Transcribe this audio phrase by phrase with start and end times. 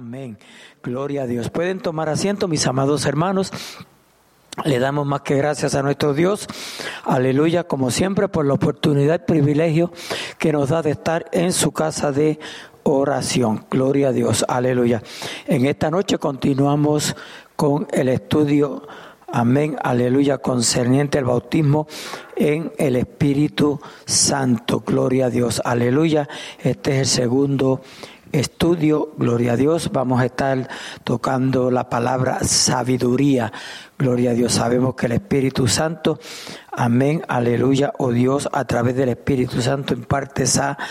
[0.00, 0.38] Amén.
[0.82, 1.50] Gloria a Dios.
[1.50, 3.52] Pueden tomar asiento, mis amados hermanos.
[4.64, 6.46] Le damos más que gracias a nuestro Dios.
[7.04, 9.92] Aleluya, como siempre, por la oportunidad y privilegio
[10.38, 12.38] que nos da de estar en su casa de
[12.82, 13.66] oración.
[13.70, 14.42] Gloria a Dios.
[14.48, 15.02] Aleluya.
[15.46, 17.14] En esta noche continuamos
[17.54, 18.88] con el estudio.
[19.32, 21.86] Amén, aleluya, concerniente al bautismo
[22.36, 24.80] en el Espíritu Santo.
[24.80, 26.26] Gloria a Dios, aleluya.
[26.58, 27.80] Este es el segundo
[28.32, 30.68] estudio, gloria a Dios, vamos a estar
[31.04, 33.52] tocando la palabra sabiduría.
[33.98, 36.18] Gloria a Dios, sabemos que el Espíritu Santo,
[36.72, 40.90] amén, aleluya, oh Dios, a través del Espíritu Santo imparte sabiduría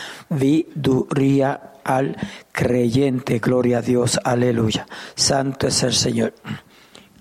[1.84, 2.16] al
[2.52, 3.40] creyente.
[3.40, 4.86] Gloria a Dios, aleluya.
[5.16, 6.34] Santo es el Señor.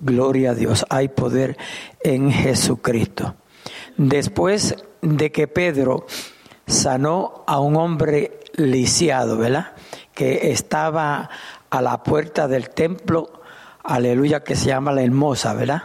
[0.01, 1.57] Gloria a Dios, hay poder
[2.03, 3.35] en Jesucristo.
[3.97, 6.07] Después de que Pedro
[6.67, 9.73] sanó a un hombre lisiado, ¿verdad?
[10.19, 11.31] Que estaba
[11.71, 13.41] a la puerta del templo,
[13.85, 15.83] aleluya, que se llama la hermosa, ¿verdad?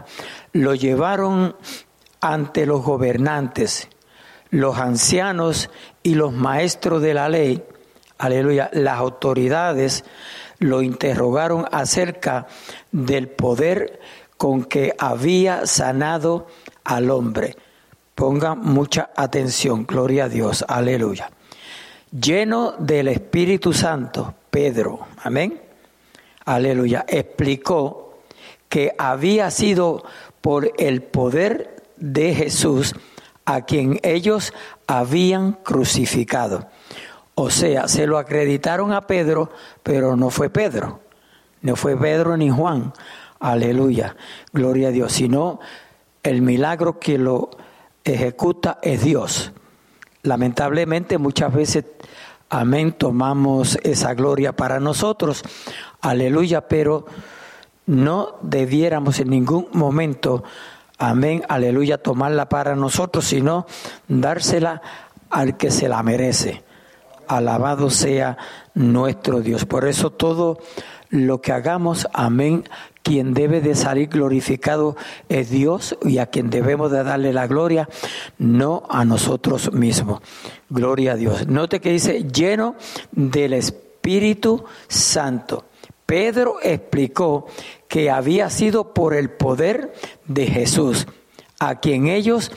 [0.53, 1.55] Lo llevaron
[2.19, 3.89] ante los gobernantes,
[4.49, 5.69] los ancianos
[6.01, 7.63] y los maestros de la ley,
[8.17, 10.03] aleluya, las autoridades
[10.57, 12.47] lo interrogaron acerca
[12.91, 13.99] del poder
[14.35, 16.47] con que había sanado
[16.83, 17.55] al hombre.
[18.15, 21.29] Ponga mucha atención, gloria a Dios, aleluya
[22.13, 25.59] lleno del Espíritu Santo, Pedro, amén,
[26.45, 28.19] aleluya, explicó
[28.69, 30.03] que había sido
[30.41, 32.93] por el poder de Jesús
[33.45, 34.53] a quien ellos
[34.87, 36.67] habían crucificado.
[37.35, 39.49] O sea, se lo acreditaron a Pedro,
[39.81, 40.99] pero no fue Pedro,
[41.61, 42.93] no fue Pedro ni Juan,
[43.39, 44.15] aleluya,
[44.51, 45.59] gloria a Dios, sino
[46.21, 47.49] el milagro que lo
[48.03, 49.51] ejecuta es Dios.
[50.23, 51.83] Lamentablemente muchas veces,
[52.49, 55.43] amén, tomamos esa gloria para nosotros,
[55.99, 57.05] aleluya, pero
[57.85, 60.45] no debiéramos en ningún momento,
[60.97, 63.65] amén, aleluya, tomarla para nosotros, sino
[64.07, 64.81] dársela
[65.29, 66.63] al que se la merece.
[67.27, 68.37] Alabado sea
[68.75, 69.65] nuestro Dios.
[69.65, 70.57] Por eso todo
[71.09, 72.63] lo que hagamos, amén,
[73.03, 74.95] quien debe de salir glorificado
[75.29, 77.89] es Dios y a quien debemos de darle la gloria,
[78.37, 80.21] no a nosotros mismos.
[80.69, 81.45] Gloria a Dios.
[81.47, 82.75] Note que dice lleno
[83.11, 85.65] del Espíritu Santo.
[86.05, 87.47] Pedro explicó
[87.87, 89.93] que había sido por el poder
[90.25, 91.05] de Jesús,
[91.59, 92.51] a quien ellos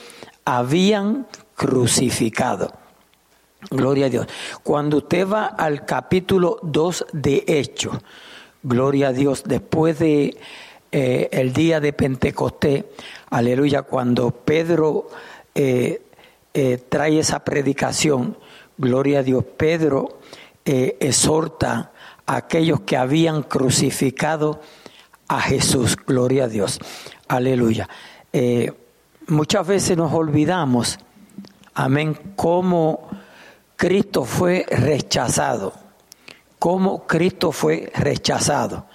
[0.45, 2.73] habían crucificado.
[3.71, 4.27] Gloria a Dios.
[4.63, 7.97] Cuando usted va al capítulo 2 de Hechos,
[8.69, 9.45] Gloria a Dios.
[9.45, 10.37] Después de
[10.91, 12.85] eh, el día de Pentecostés,
[13.31, 15.07] aleluya, cuando Pedro
[15.55, 16.03] eh,
[16.53, 18.37] eh, trae esa predicación,
[18.77, 20.19] gloria a Dios, Pedro
[20.65, 21.93] exhorta
[22.27, 24.61] a aquellos que habían crucificado
[25.29, 26.81] a Jesús, gloria a Dios,
[27.29, 27.89] aleluya.
[29.29, 30.99] muchas veces nos olvidamos,
[31.73, 33.09] amén, cómo
[33.77, 35.86] Cristo fue rechazado
[36.59, 38.87] cómo Cristo fue rechazado.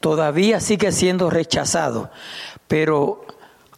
[0.00, 2.10] Todavía sigue siendo rechazado,
[2.66, 3.26] pero,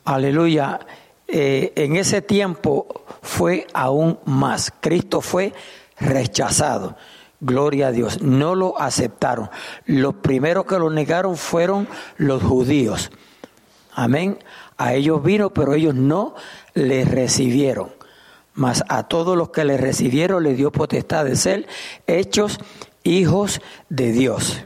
[0.04, 0.80] aleluya,
[1.28, 4.72] eh, en ese tiempo fue aún más.
[4.80, 5.52] Cristo fue
[5.98, 6.96] rechazado.
[7.40, 8.20] Gloria a Dios.
[8.20, 9.48] No lo aceptaron.
[9.86, 13.10] Los primeros que lo negaron fueron los judíos.
[13.92, 14.38] Amén.
[14.76, 16.34] A ellos vino, pero ellos no
[16.74, 17.92] le recibieron.
[18.54, 21.66] Mas a todos los que le recibieron le dio potestad de ser
[22.06, 22.58] hechos
[23.04, 24.64] hijos de Dios.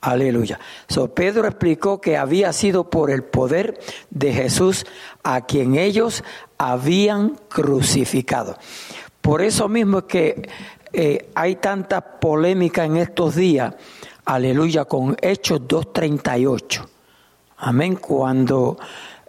[0.00, 0.60] Aleluya.
[0.88, 4.86] So, Pedro explicó que había sido por el poder de Jesús
[5.24, 6.22] a quien ellos
[6.58, 8.56] habían crucificado.
[9.20, 10.48] Por eso mismo es que
[10.92, 13.74] eh, hay tanta polémica en estos días,
[14.24, 16.86] aleluya, con Hechos 2.38.
[17.58, 17.96] Amén.
[17.96, 18.78] Cuando,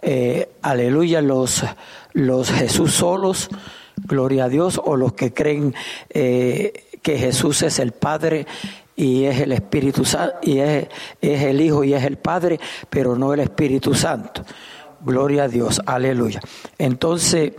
[0.00, 1.64] eh, aleluya, los,
[2.12, 3.48] los Jesús solos,
[3.96, 5.74] gloria a Dios, o los que creen
[6.10, 8.46] eh, que Jesús es el Padre
[8.94, 10.88] y es el Espíritu Santo, y es,
[11.22, 12.60] el Hijo y es el Padre,
[12.90, 14.44] pero no el Espíritu Santo.
[15.00, 16.42] Gloria a Dios, aleluya.
[16.76, 17.52] Entonces,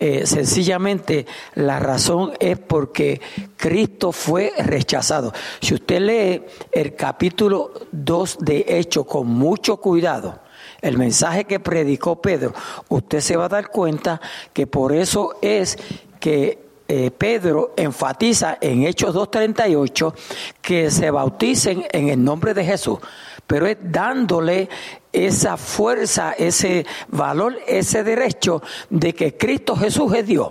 [0.00, 1.24] eh, sencillamente
[1.54, 3.20] la razón es porque
[3.56, 5.32] Cristo fue rechazado.
[5.60, 6.42] Si usted lee
[6.72, 10.40] el capítulo 2 de Hecho con mucho cuidado,
[10.80, 12.54] el mensaje que predicó Pedro,
[12.88, 14.20] usted se va a dar cuenta
[14.52, 15.78] que por eso es
[16.18, 20.14] que eh, Pedro enfatiza en Hechos 2.38
[20.60, 22.98] que se bauticen en el nombre de Jesús,
[23.46, 24.68] pero es dándole
[25.12, 30.48] esa fuerza, ese valor, ese derecho de que Cristo Jesús es Dios.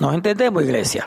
[0.00, 1.06] ¿Nos entendemos, iglesia?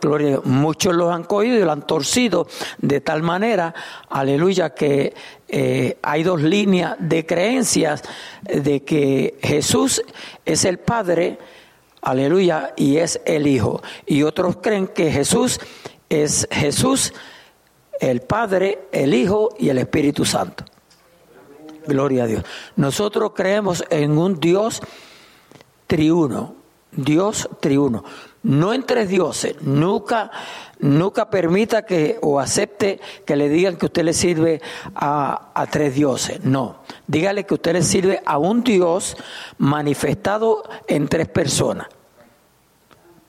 [0.00, 0.40] Gloria.
[0.44, 2.46] Muchos los han cogido y lo han torcido
[2.78, 3.74] de tal manera,
[4.08, 5.14] aleluya, que
[5.48, 8.02] eh, hay dos líneas de creencias
[8.42, 10.02] de que Jesús
[10.44, 11.38] es el Padre,
[12.02, 13.82] aleluya, y es el Hijo.
[14.06, 15.60] Y otros creen que Jesús
[16.08, 17.12] es Jesús,
[18.00, 20.64] el Padre, el Hijo y el Espíritu Santo.
[21.86, 22.44] Gloria a Dios.
[22.76, 24.80] Nosotros creemos en un Dios
[25.86, 26.54] triuno,
[26.92, 28.04] Dios triuno,
[28.42, 29.60] no entre dioses.
[29.60, 30.30] Nunca,
[30.78, 34.60] nunca permita que o acepte que le digan que usted le sirve
[34.94, 36.44] a, a tres dioses.
[36.44, 39.16] No, dígale que usted le sirve a un Dios
[39.58, 41.86] manifestado en tres personas.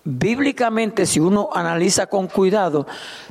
[0.03, 2.87] Bíblicamente, si uno analiza con cuidado,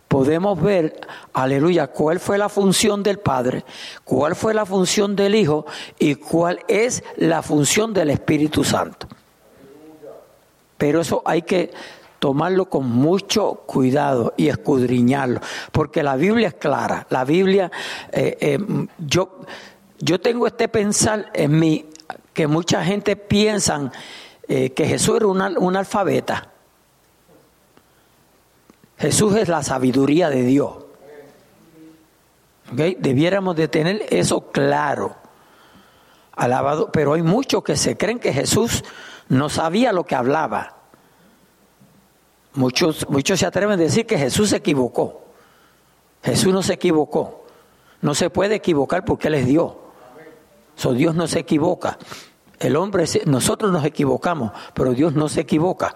[0.07, 1.01] podemos ver,
[1.33, 3.65] aleluya, cuál fue la función del Padre,
[4.05, 5.67] cuál fue la función del Hijo
[5.99, 9.09] y cuál es la función del Espíritu Santo.
[10.81, 11.71] Pero eso hay que
[12.19, 15.41] tomarlo con mucho cuidado y escudriñarlo,
[15.73, 17.07] porque la Biblia es clara.
[17.11, 17.71] La Biblia,
[18.11, 18.59] eh, eh,
[18.97, 19.41] yo,
[19.99, 21.85] yo tengo este pensar en mí,
[22.33, 23.93] que mucha gente piensa
[24.49, 26.49] eh, que Jesús era un alfabeta.
[28.97, 30.77] Jesús es la sabiduría de Dios.
[32.73, 35.15] Debiéramos de tener eso claro.
[36.33, 38.83] Alabado, pero hay muchos que se creen que Jesús
[39.31, 40.75] no sabía lo que hablaba.
[42.55, 45.23] Muchos, muchos se atreven a decir que Jesús se equivocó.
[46.23, 47.47] Jesús no se equivocó.
[48.03, 49.73] No se puede equivocar porque Él es Dios.
[50.75, 51.97] So, Dios no se equivoca.
[52.59, 55.95] El hombre, nosotros nos equivocamos, pero Dios no se equivoca.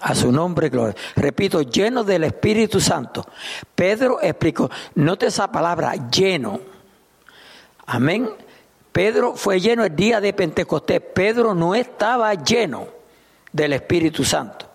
[0.00, 0.96] A su nombre, gloria.
[1.14, 3.26] Repito, lleno del Espíritu Santo.
[3.74, 6.58] Pedro explicó, note esa palabra, lleno.
[7.84, 8.30] Amén.
[8.92, 11.00] Pedro fue lleno el día de Pentecostés.
[11.00, 12.88] Pedro no estaba lleno
[13.52, 14.66] del Espíritu Santo.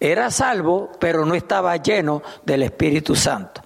[0.00, 3.62] Era salvo, pero no estaba lleno del Espíritu Santo.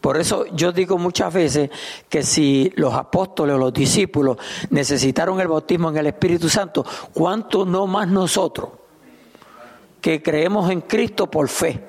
[0.00, 1.70] Por eso yo digo muchas veces
[2.08, 4.36] que si los apóstoles o los discípulos
[4.70, 8.70] necesitaron el bautismo en el Espíritu Santo, ¿cuánto no más nosotros?
[10.02, 11.80] que creemos en Cristo por fe.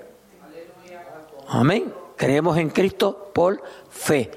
[1.49, 1.91] Amén.
[2.15, 4.31] Creemos en Cristo por fe.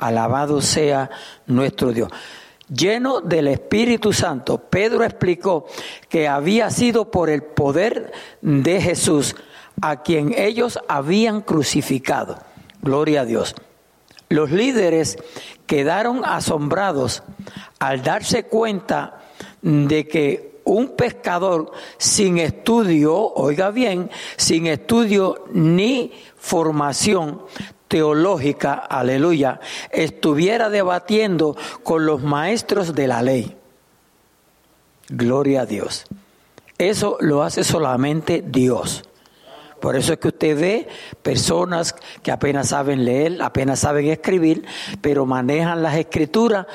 [0.00, 1.10] Alabado sea
[1.46, 2.10] nuestro Dios.
[2.68, 5.66] Lleno del Espíritu Santo, Pedro explicó
[6.08, 8.10] que había sido por el poder
[8.40, 9.36] de Jesús
[9.82, 12.38] a quien ellos habían crucificado.
[12.80, 13.54] Gloria a Dios.
[14.30, 15.18] Los líderes
[15.66, 17.22] quedaron asombrados
[17.78, 19.20] al darse cuenta
[19.60, 27.42] de que un pescador sin estudio, oiga bien, sin estudio ni formación
[27.90, 29.58] teológica, aleluya,
[29.90, 33.56] estuviera debatiendo con los maestros de la ley.
[35.08, 36.04] Gloria a Dios.
[36.78, 39.02] Eso lo hace solamente Dios.
[39.80, 40.88] Por eso es que usted ve
[41.20, 44.64] personas que apenas saben leer, apenas saben escribir,
[45.00, 46.66] pero manejan las escrituras,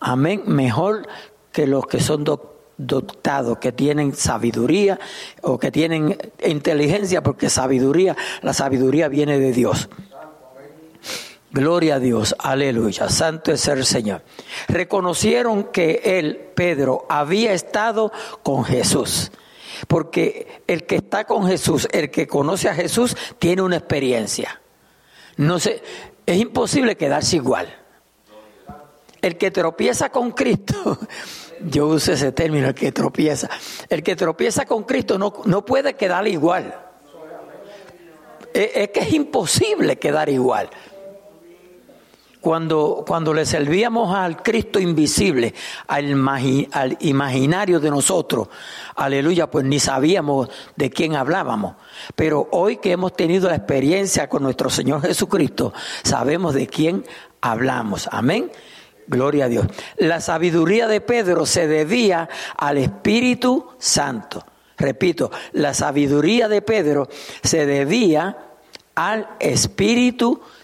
[0.00, 1.06] amén, mejor
[1.52, 2.52] que los que son doctores
[2.86, 4.98] dotados, que tienen sabiduría
[5.42, 9.88] o que tienen inteligencia, porque sabiduría, la sabiduría viene de Dios.
[11.52, 14.22] Gloria a Dios, aleluya, santo es el Señor.
[14.68, 18.10] Reconocieron que él, Pedro, había estado
[18.42, 19.30] con Jesús,
[19.86, 24.62] porque el que está con Jesús, el que conoce a Jesús, tiene una experiencia.
[25.36, 25.82] No sé,
[26.24, 27.76] es imposible quedarse igual.
[29.20, 30.98] El que tropieza con Cristo
[31.66, 33.50] yo uso ese término, el que tropieza.
[33.90, 36.74] El que tropieza con Cristo no, no puede quedar igual.
[38.54, 40.70] Es, que es imposible quedar igual.
[42.42, 45.54] Cuando, cuando le servíamos al Cristo invisible,
[45.86, 46.12] al,
[46.72, 48.48] al imaginario de nosotros,
[48.96, 51.76] aleluya, pues ni sabíamos de quién hablábamos.
[52.16, 55.72] Pero hoy que hemos tenido la experiencia con nuestro Señor Jesucristo,
[56.02, 57.04] sabemos de quién
[57.40, 58.08] hablamos.
[58.10, 58.50] Amén.
[59.06, 59.66] Gloria a Dios.
[59.96, 64.44] La sabiduría de Pedro se debía al Espíritu Santo.
[64.76, 67.08] Repito, la sabiduría de Pedro
[67.42, 68.36] se debía
[68.96, 70.61] al Espíritu Santo.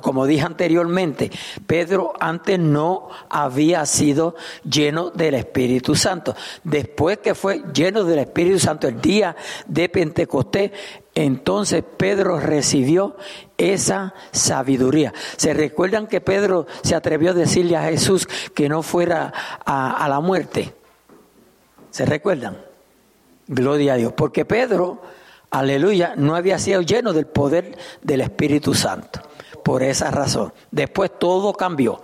[0.00, 1.30] Como dije anteriormente,
[1.66, 6.36] Pedro antes no había sido lleno del Espíritu Santo.
[6.62, 9.34] Después que fue lleno del Espíritu Santo el día
[9.66, 10.70] de Pentecostés,
[11.14, 13.16] entonces Pedro recibió
[13.56, 15.12] esa sabiduría.
[15.36, 19.32] ¿Se recuerdan que Pedro se atrevió a decirle a Jesús que no fuera
[19.64, 20.72] a, a la muerte?
[21.90, 22.58] ¿Se recuerdan?
[23.48, 24.12] Gloria a Dios.
[24.12, 25.02] Porque Pedro,
[25.50, 29.27] aleluya, no había sido lleno del poder del Espíritu Santo.
[29.68, 30.54] Por esa razón.
[30.70, 32.02] Después todo cambió.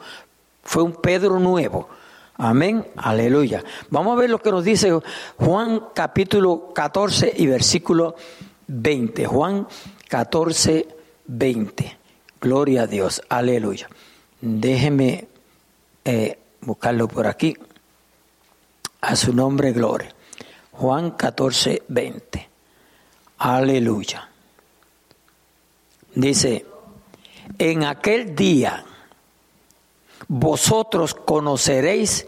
[0.64, 1.88] Fue un Pedro nuevo.
[2.36, 3.64] Amén, aleluya.
[3.88, 4.92] Vamos a ver lo que nos dice
[5.38, 8.16] Juan capítulo 14 y versículo
[8.66, 9.24] 20.
[9.24, 9.66] Juan
[10.10, 10.88] 14,
[11.24, 11.96] 20.
[12.38, 13.22] Gloria a Dios.
[13.30, 13.88] Aleluya.
[14.42, 15.26] Déjeme
[16.04, 17.56] eh, buscarlo por aquí.
[19.00, 20.14] A su nombre, gloria.
[20.72, 22.48] Juan 14, 20.
[23.38, 24.28] Aleluya.
[26.14, 26.66] Dice,
[27.58, 28.84] en aquel día
[30.28, 32.26] vosotros conoceréis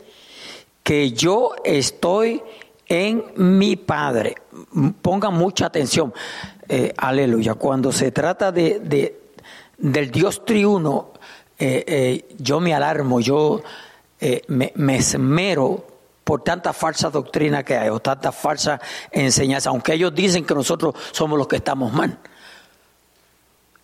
[0.82, 2.42] que yo estoy
[2.88, 4.36] en mi Padre.
[5.02, 6.14] Pongan mucha atención.
[6.68, 7.54] Eh, aleluya.
[7.54, 9.18] Cuando se trata de,
[9.76, 11.12] del Dios triuno,
[11.58, 13.62] eh, eh, yo me alarmo, yo
[14.48, 15.86] me, me esmero
[16.24, 18.80] por tanta falsa doctrina que hay o tanta falsa
[19.10, 22.18] enseñanza, aunque ellos dicen que nosotros somos los que estamos mal.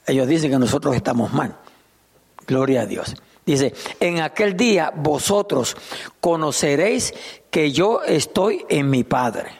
[0.07, 1.57] Ellos dicen que nosotros estamos mal.
[2.47, 3.15] Gloria a Dios.
[3.45, 5.77] Dice, en aquel día vosotros
[6.21, 7.13] conoceréis
[7.51, 9.51] que yo estoy en mi Padre.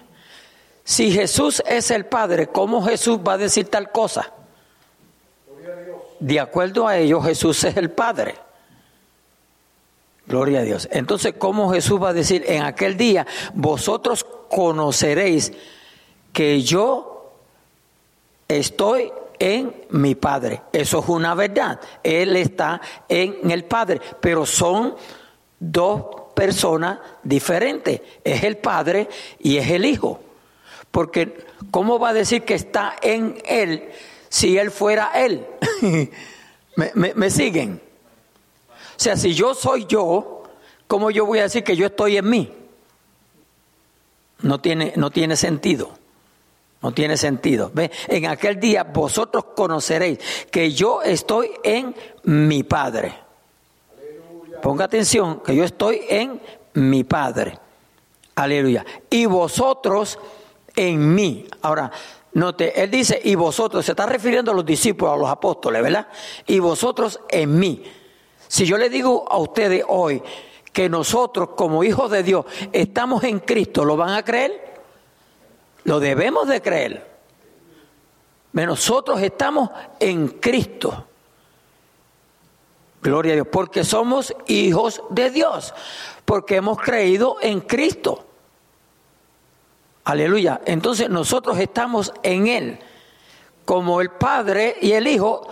[0.85, 4.33] Si Jesús es el Padre, ¿cómo Jesús va a decir tal cosa?
[6.21, 8.37] De acuerdo a ello, Jesús es el Padre.
[10.27, 10.89] Gloria a Dios.
[10.93, 15.53] Entonces, ¿cómo Jesús va a decir en aquel día, vosotros conoceréis
[16.33, 17.33] que yo
[18.49, 20.63] estoy en mi Padre.
[20.73, 21.81] Eso es una verdad.
[22.05, 24.95] Él está en el Padre, pero son
[25.59, 28.01] dos personas diferentes.
[28.23, 29.09] Es el Padre
[29.41, 30.21] y es el Hijo.
[30.93, 33.89] Porque ¿cómo va a decir que está en Él
[34.29, 35.45] si Él fuera Él?
[36.77, 37.81] ¿Me, siguen?
[38.71, 40.45] O sea, si yo soy yo,
[40.87, 42.55] ¿cómo yo voy a decir que yo estoy en mí?
[44.43, 46.02] No tiene, no tiene sentido.
[46.83, 47.71] No tiene sentido.
[47.73, 47.91] ¿Ve?
[48.09, 50.19] En aquel día vosotros conoceréis
[50.51, 53.15] que yo estoy en mi Padre.
[54.61, 56.41] Ponga atención, que yo estoy en
[56.75, 57.59] mi Padre.
[58.35, 58.85] Aleluya.
[59.11, 60.19] Y vosotros
[60.75, 61.47] en mí.
[61.63, 61.91] Ahora,
[62.35, 66.09] note, él dice, y vosotros, se está refiriendo a los discípulos, a los apóstoles, ¿verdad?
[66.47, 67.85] Y vosotros en mí.
[68.49, 70.23] Si yo le digo a ustedes hoy
[70.73, 74.72] que nosotros como hijos de Dios estamos en Cristo, ¿lo van a creer?
[75.85, 77.13] Lo debemos de creer.
[78.53, 81.07] Nosotros estamos en Cristo.
[83.01, 85.75] Gloria a Dios, porque somos hijos de Dios,
[86.25, 88.25] porque hemos creído en Cristo.
[90.05, 90.61] Aleluya.
[90.65, 92.79] Entonces nosotros estamos en Él,
[93.65, 95.49] como el Padre y el Hijo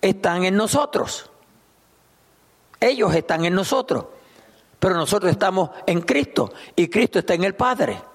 [0.00, 1.30] están en nosotros.
[2.78, 4.04] Ellos están en nosotros,
[4.78, 8.13] pero nosotros estamos en Cristo y Cristo está en el Padre.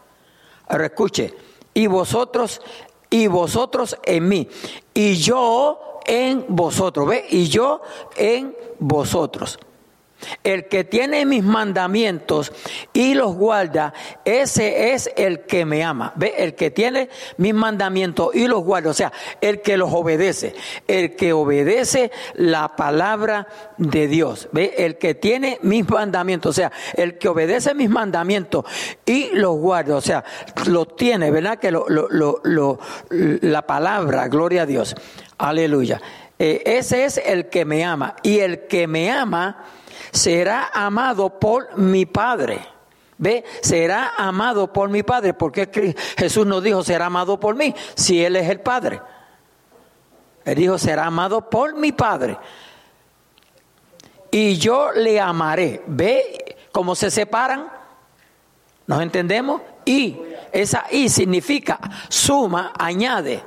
[0.69, 1.33] Escuche,
[1.73, 2.61] y vosotros,
[3.09, 4.47] y vosotros en mí,
[4.93, 7.25] y yo en vosotros, ¿ve?
[7.29, 7.81] Y yo
[8.15, 9.59] en vosotros.
[10.43, 12.51] El que tiene mis mandamientos
[12.93, 13.93] y los guarda,
[14.25, 16.13] ese es el que me ama.
[16.15, 16.33] ¿Ve?
[16.37, 19.11] El que tiene mis mandamientos y los guarda, o sea,
[19.41, 20.55] el que los obedece,
[20.87, 23.47] el que obedece la palabra
[23.77, 24.49] de Dios.
[24.51, 24.73] ¿Ve?
[24.77, 28.65] El que tiene mis mandamientos, o sea, el que obedece mis mandamientos
[29.05, 30.23] y los guarda, o sea,
[30.67, 31.59] los tiene, ¿verdad?
[31.59, 34.95] Que lo, lo, lo, la palabra, gloria a Dios.
[35.37, 36.01] Aleluya.
[36.37, 38.15] Eh, ese es el que me ama.
[38.23, 39.65] Y el que me ama,
[40.11, 42.59] será amado por mi Padre.
[43.17, 43.43] ¿Ve?
[43.61, 45.33] Será amado por mi Padre.
[45.33, 49.01] Porque Jesús nos dijo, será amado por mí, si Él es el Padre.
[50.45, 52.37] Él dijo, será amado por mi Padre.
[54.31, 55.83] Y yo le amaré.
[55.87, 57.69] ¿Ve cómo se separan?
[58.87, 59.61] ¿Nos entendemos?
[59.85, 60.17] Y,
[60.51, 63.43] esa I significa suma, añade.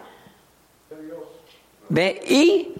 [1.88, 2.20] ¿Ve?
[2.26, 2.74] Y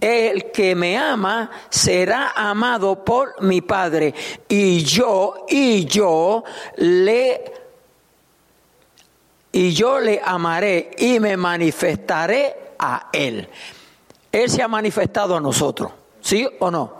[0.00, 4.14] el que me ama será amado por mi Padre
[4.48, 6.44] y yo y yo
[6.76, 7.52] le
[9.50, 13.48] y yo le amaré y me manifestaré a él.
[14.30, 15.90] Él se ha manifestado a nosotros,
[16.20, 16.98] ¿sí o no?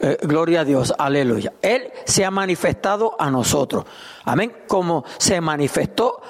[0.00, 1.54] Eh, gloria a Dios, aleluya.
[1.60, 3.84] Él se ha manifestado a nosotros.
[4.24, 4.52] Amén.
[4.68, 6.20] Como se manifestó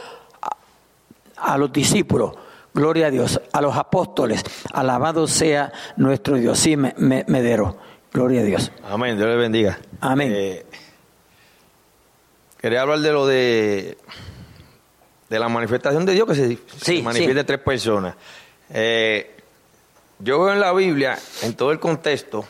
[1.36, 2.32] a los discípulos.
[2.74, 6.58] Gloria a Dios, a los apóstoles, alabado sea nuestro Dios.
[6.58, 7.24] Sí, me, me,
[8.12, 8.72] Gloria a Dios.
[8.84, 9.78] Amén, Dios le bendiga.
[10.00, 10.32] Amén.
[10.34, 10.66] Eh,
[12.60, 13.98] quería hablar de lo de,
[15.28, 18.14] de la manifestación de Dios que se, sí, manifiesta tres personas.
[18.70, 19.36] Eh,
[20.20, 22.44] yo veo en la Biblia, en todo el contexto,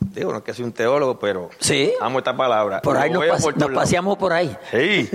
[0.00, 1.92] digo, no es que soy un teólogo, pero sí.
[2.00, 2.82] amo esta palabra.
[2.82, 3.24] Por ahí nos,
[3.74, 4.56] paseamos por ahí.
[4.70, 5.08] Sí.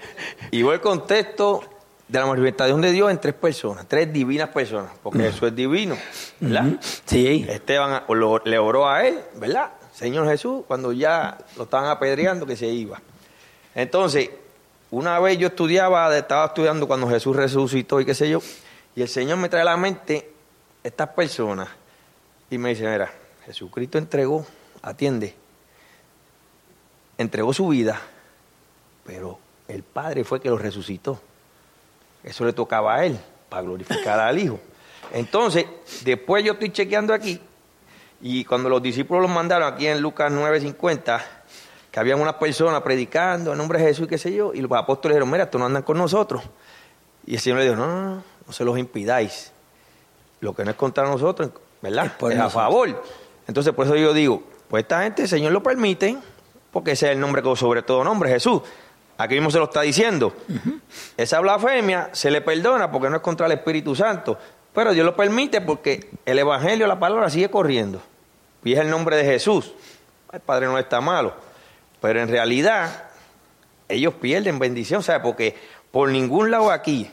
[0.50, 1.62] y veo el contexto
[2.10, 5.96] de la manifestación de Dios en tres personas, tres divinas personas, porque eso es divino,
[6.40, 6.80] ¿verdad?
[7.04, 7.46] Sí.
[7.48, 8.02] Esteban
[8.44, 9.70] le oró a él, ¿verdad?
[9.92, 13.00] Señor Jesús, cuando ya lo estaban apedreando, que se iba.
[13.76, 14.28] Entonces,
[14.90, 18.42] una vez yo estudiaba, estaba estudiando cuando Jesús resucitó y qué sé yo,
[18.96, 20.32] y el Señor me trae a la mente
[20.82, 21.68] estas personas
[22.50, 23.08] y me dice, mira,
[23.46, 24.44] Jesucristo entregó,
[24.82, 25.36] atiende,
[27.18, 28.00] entregó su vida,
[29.06, 29.38] pero
[29.68, 31.20] el Padre fue que lo resucitó.
[32.22, 34.60] Eso le tocaba a Él, para glorificar al Hijo.
[35.12, 35.66] Entonces,
[36.04, 37.40] después yo estoy chequeando aquí,
[38.20, 41.20] y cuando los discípulos los mandaron aquí en Lucas 9:50,
[41.90, 44.70] que habían unas personas predicando en nombre de Jesús y qué sé yo, y los
[44.72, 46.42] apóstoles dijeron, mira, estos no andan con nosotros.
[47.26, 49.52] Y el Señor le dijo, no, no, no, no se los impidáis.
[50.40, 51.50] Lo que no es contra nosotros,
[51.82, 52.12] ¿verdad?
[52.30, 53.02] Es, a favor.
[53.46, 56.16] Entonces, por eso yo digo, pues esta gente el Señor lo permite,
[56.70, 58.62] porque ese es el nombre que sobre todo nombre, Jesús.
[59.20, 60.34] Aquí mismo se lo está diciendo.
[61.14, 64.38] Esa blasfemia se le perdona porque no es contra el Espíritu Santo.
[64.72, 68.00] Pero Dios lo permite porque el Evangelio, la palabra, sigue corriendo.
[68.64, 69.74] Y es el nombre de Jesús.
[70.32, 71.34] El Padre no está malo.
[72.00, 73.10] Pero en realidad,
[73.90, 75.00] ellos pierden bendición.
[75.00, 75.54] O sea, porque
[75.90, 77.10] por ningún lado aquí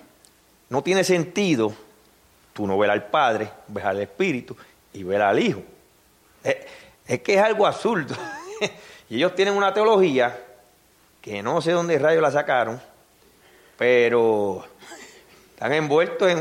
[0.69, 1.73] no tiene sentido
[2.53, 4.55] tú no ver al Padre, ves al Espíritu
[4.93, 5.61] y ver al Hijo.
[7.05, 8.15] Es, que es algo absurdo.
[9.09, 10.46] y ellos tienen una teología
[11.27, 12.79] que no sé dónde rayos la sacaron,
[13.77, 14.63] pero
[15.49, 16.39] están envueltos en,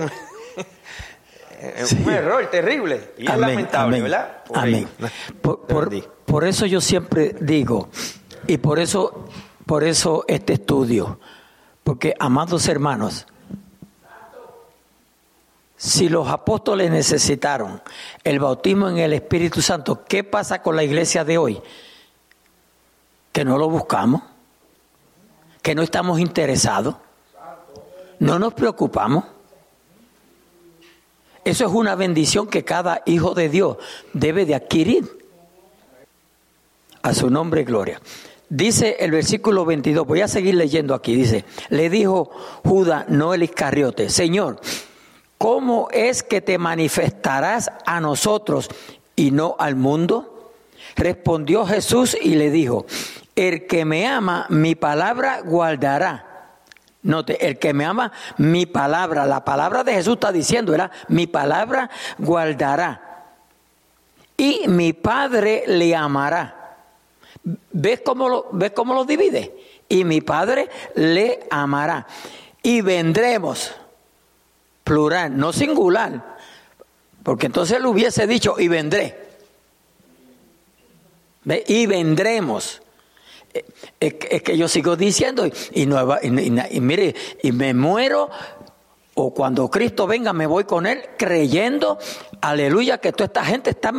[2.05, 4.45] un error terrible y es lamentable, ¿verdad?
[4.55, 4.89] amén.
[5.43, 7.89] Por, eso yo siempre digo,
[8.47, 9.29] y por eso,
[9.67, 11.19] por eso este estudio,
[11.83, 13.27] porque amados hermanos,
[15.77, 17.83] si los apóstoles necesitaron
[18.23, 21.61] el bautismo en el Espíritu Santo, ¿qué pasa con la iglesia de hoy?
[23.33, 24.23] Que no lo buscamos,
[25.67, 26.95] que no estamos interesados,
[28.21, 29.25] no nos preocupamos.
[31.45, 33.77] Eso es una bendición que cada hijo de Dios
[34.13, 35.27] debe de adquirir.
[37.03, 38.01] A su nombre gloria.
[38.49, 42.31] Dice el versículo 22, voy a seguir leyendo aquí, dice, le dijo
[42.63, 44.61] Judas, no el Iscariote, Señor,
[45.37, 48.69] ¿cómo es que te manifestarás a nosotros
[49.17, 50.53] y no al mundo?
[50.95, 52.87] Respondió Jesús y le dijo,
[53.37, 56.25] el que me ama, mi palabra guardará.
[57.03, 61.29] Note, el que me ama, mi palabra, la palabra de Jesús está diciendo, era mi
[61.29, 63.03] palabra guardará.
[64.37, 66.79] Y mi Padre le amará.
[67.73, 69.55] ¿Ves cómo lo, ves cómo divide?
[69.89, 72.07] Y mi Padre le amará.
[72.63, 73.73] Y vendremos
[74.83, 76.37] plural, no singular,
[77.23, 79.27] porque entonces le hubiese dicho y vendré.
[81.67, 82.83] Y vendremos.
[84.01, 85.87] Es que yo sigo diciendo y,
[86.81, 88.31] mire, y me muero
[89.15, 91.99] o cuando Cristo venga me voy con Él creyendo,
[92.41, 93.93] aleluya, que toda esta gente está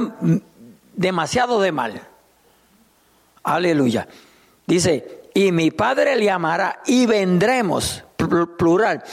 [0.93, 2.02] demasiado de mal.
[3.43, 4.08] Aleluya.
[4.65, 8.04] Dice, y mi Padre le amará y vendremos,
[8.58, 9.04] plural,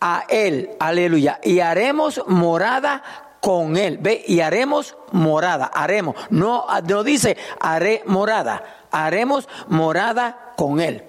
[0.00, 3.98] a Él, aleluya, y haremos morada con Él.
[3.98, 6.16] Ve, y haremos morada, haremos.
[6.30, 11.04] No, no dice haré morada, haremos morada con Él.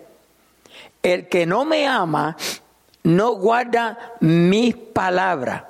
[1.02, 2.38] El que no me ama
[3.02, 5.64] no guarda mis palabras.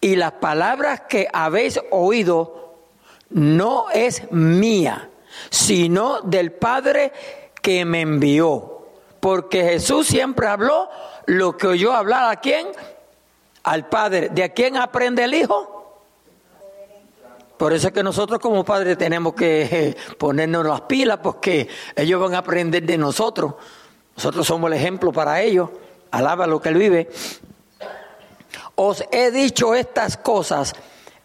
[0.00, 2.74] Y las palabras que habéis oído
[3.30, 5.10] no es mía,
[5.50, 7.12] sino del Padre
[7.62, 8.88] que me envió.
[9.20, 10.90] Porque Jesús siempre habló
[11.26, 12.66] lo que oyó hablar a quién?
[13.62, 14.30] Al Padre.
[14.30, 15.77] ¿De quién aprende el Hijo?
[17.58, 22.34] Por eso es que nosotros como padres tenemos que ponernos las pilas porque ellos van
[22.34, 23.54] a aprender de nosotros.
[24.16, 25.68] Nosotros somos el ejemplo para ellos.
[26.12, 27.10] Alaba lo que él vive.
[28.76, 30.72] Os he dicho estas cosas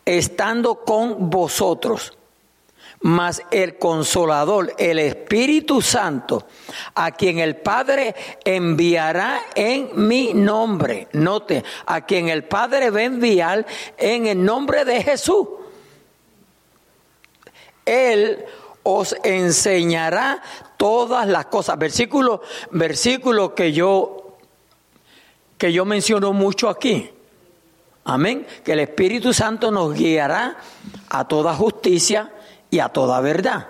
[0.06, 2.14] estando con vosotros.
[3.02, 6.48] Mas el consolador, el Espíritu Santo,
[6.96, 8.16] a quien el Padre
[8.46, 11.10] enviará en mi nombre.
[11.12, 13.66] Note, a quien el Padre va a enviar
[13.98, 15.48] en el nombre de Jesús.
[17.86, 18.46] Él
[18.84, 20.42] os enseñará
[20.78, 21.78] todas las cosas.
[21.78, 22.42] Versículo,
[22.72, 24.38] versículo que yo,
[25.58, 27.10] que yo menciono mucho aquí.
[28.06, 28.46] Amén.
[28.64, 30.58] Que el Espíritu Santo nos guiará
[31.10, 32.32] a toda justicia
[32.70, 33.68] y a toda verdad.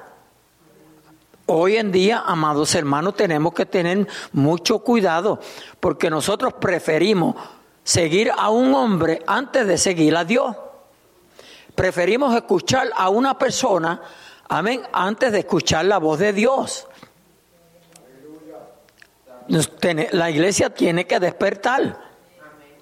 [1.46, 5.40] Hoy en día, amados hermanos, tenemos que tener mucho cuidado
[5.80, 7.36] porque nosotros preferimos
[7.84, 10.56] seguir a un hombre antes de seguir a Dios.
[11.76, 14.02] Preferimos escuchar a una persona,
[14.48, 16.88] amén, antes de escuchar la voz de Dios.
[20.12, 22.00] La iglesia tiene que despertar.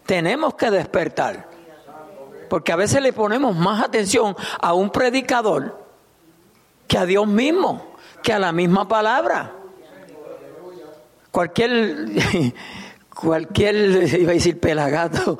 [0.06, 1.49] Tenemos que despertar.
[2.49, 5.86] Porque a veces le ponemos más atención a un predicador
[6.88, 9.54] que a Dios mismo, que a la misma palabra.
[11.32, 11.71] cualquier,
[13.21, 13.75] cualquier,
[14.19, 15.38] iba a decir pelagato,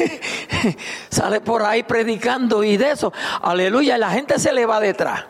[1.08, 5.24] sale por ahí predicando y de eso, aleluya, la gente se le va detrás.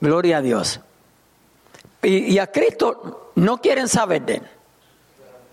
[0.00, 0.80] Gloria a Dios.
[2.02, 4.42] Y, a Cristo no quieren saber de él.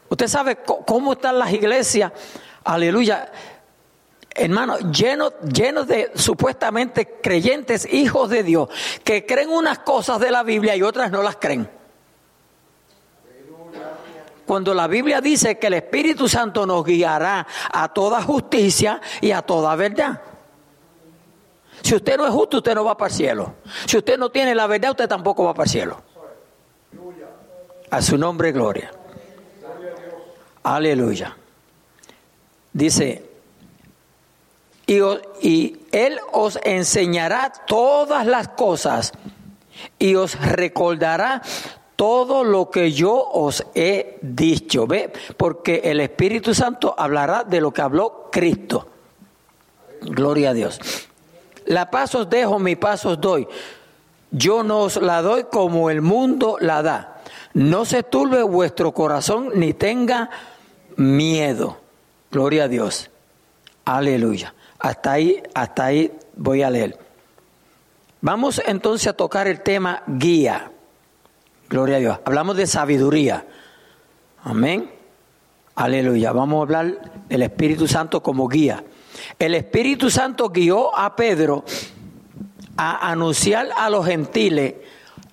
[0.09, 2.11] Usted sabe cómo están las iglesias,
[2.65, 3.31] aleluya,
[4.31, 8.67] hermano, llenos lleno de supuestamente creyentes, hijos de Dios,
[9.05, 11.69] que creen unas cosas de la Biblia y otras no las creen.
[14.51, 19.41] Cuando la Biblia dice que el Espíritu Santo nos guiará a toda justicia y a
[19.43, 20.19] toda verdad.
[21.81, 23.53] Si usted no es justo, usted no va para el cielo.
[23.85, 26.01] Si usted no tiene la verdad, usted tampoco va para el cielo.
[27.91, 28.91] A su nombre, gloria.
[30.63, 31.37] Aleluya.
[32.73, 33.29] Dice,
[34.85, 34.99] y,
[35.41, 39.13] y, Él os enseñará todas las cosas
[39.97, 41.41] y os recordará
[42.01, 44.87] todo lo que yo os he dicho.
[44.87, 45.13] ¿Ve?
[45.37, 48.87] Porque el Espíritu Santo hablará de lo que habló Cristo.
[50.01, 50.79] Gloria a Dios.
[51.65, 53.47] La paz os dejo, mi paz os doy.
[54.31, 57.21] Yo no os la doy como el mundo la da.
[57.53, 60.31] No se turbe vuestro corazón ni tenga
[60.95, 61.77] miedo.
[62.31, 63.11] Gloria a Dios.
[63.85, 64.55] Aleluya.
[64.79, 66.97] Hasta ahí, hasta ahí voy a leer.
[68.21, 70.71] Vamos entonces a tocar el tema guía.
[71.71, 72.19] Gloria a Dios.
[72.25, 73.45] Hablamos de sabiduría.
[74.43, 74.91] Amén.
[75.73, 76.33] Aleluya.
[76.33, 78.83] Vamos a hablar del Espíritu Santo como guía.
[79.39, 81.63] El Espíritu Santo guió a Pedro
[82.75, 84.75] a anunciar a los gentiles,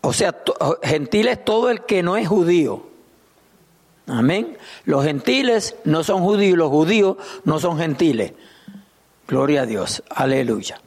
[0.00, 0.32] o sea,
[0.80, 2.86] gentiles todo el que no es judío.
[4.06, 4.56] Amén.
[4.84, 8.32] Los gentiles no son judíos, los judíos no son gentiles.
[9.26, 10.04] Gloria a Dios.
[10.08, 10.80] Aleluya.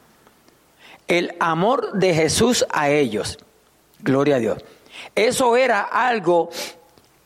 [1.08, 3.38] El amor de Jesús a ellos.
[4.00, 4.64] Gloria a Dios.
[5.14, 6.50] Eso era algo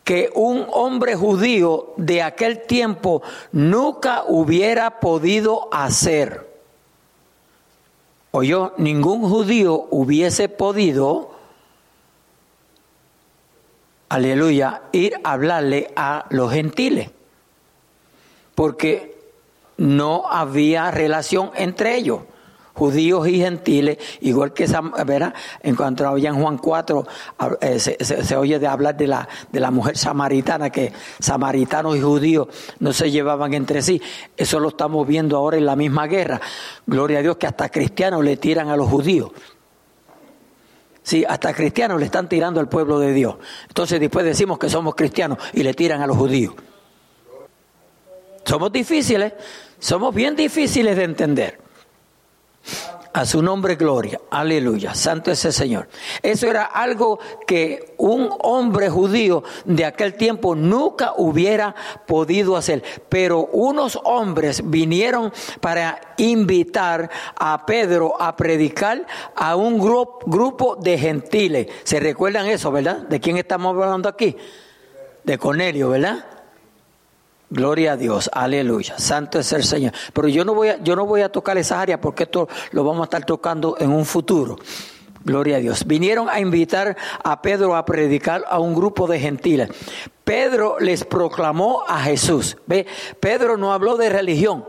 [0.05, 3.22] que un hombre judío de aquel tiempo
[3.53, 6.46] nunca hubiera podido hacer.
[8.31, 11.31] O yo, ningún judío hubiese podido,
[14.09, 17.11] aleluya, ir a hablarle a los gentiles.
[18.55, 19.16] Porque
[19.77, 22.20] no había relación entre ellos
[22.76, 24.66] judíos y gentiles, igual que
[25.06, 25.34] ¿verdad?
[25.62, 27.06] en cuanto había en Juan 4,
[27.62, 32.48] eh, se, oye de hablar de la, de la mujer samaritana, que samaritanos y judíos
[32.80, 34.00] no se llevaban entre sí.
[34.36, 36.40] Eso lo estamos viendo ahora en la misma guerra.
[36.86, 39.30] Gloria a Dios que hasta cristianos le tiran a los judíos.
[41.02, 43.36] Sí, hasta cristianos le están tirando al pueblo de Dios.
[43.68, 46.54] Entonces después decimos que somos cristianos y le tiran a los judíos.
[48.44, 49.32] Somos difíciles,
[49.78, 51.65] somos bien difíciles de entender.
[53.16, 54.20] A su nombre gloria.
[54.31, 54.94] Aleluya.
[54.94, 55.88] Santo es el Señor.
[56.22, 61.74] Eso era algo que un hombre judío de aquel tiempo nunca hubiera
[62.07, 62.83] podido hacer.
[63.09, 70.98] Pero unos hombres vinieron para invitar a Pedro a predicar a un grupo, grupo de
[70.98, 71.68] gentiles.
[71.85, 72.98] ¿Se recuerdan eso, verdad?
[72.98, 74.37] ¿De quién estamos hablando aquí?
[75.24, 76.36] De Cornelio, ¿verdad?
[77.48, 79.92] Gloria a Dios, aleluya, santo es el Señor.
[80.12, 82.82] Pero yo no voy a, yo no voy a tocar esa área porque esto lo
[82.82, 84.56] vamos a estar tocando en un futuro.
[85.22, 85.85] Gloria a Dios.
[85.87, 89.70] Vinieron a invitar a Pedro a predicar a un grupo de gentiles.
[90.22, 92.56] Pedro les proclamó a Jesús.
[92.66, 92.87] Ve,
[93.18, 94.64] Pedro no habló de religión.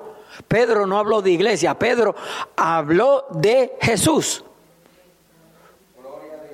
[0.47, 1.77] Pedro no habló de iglesia.
[1.77, 2.15] Pedro
[2.55, 4.43] habló de Jesús.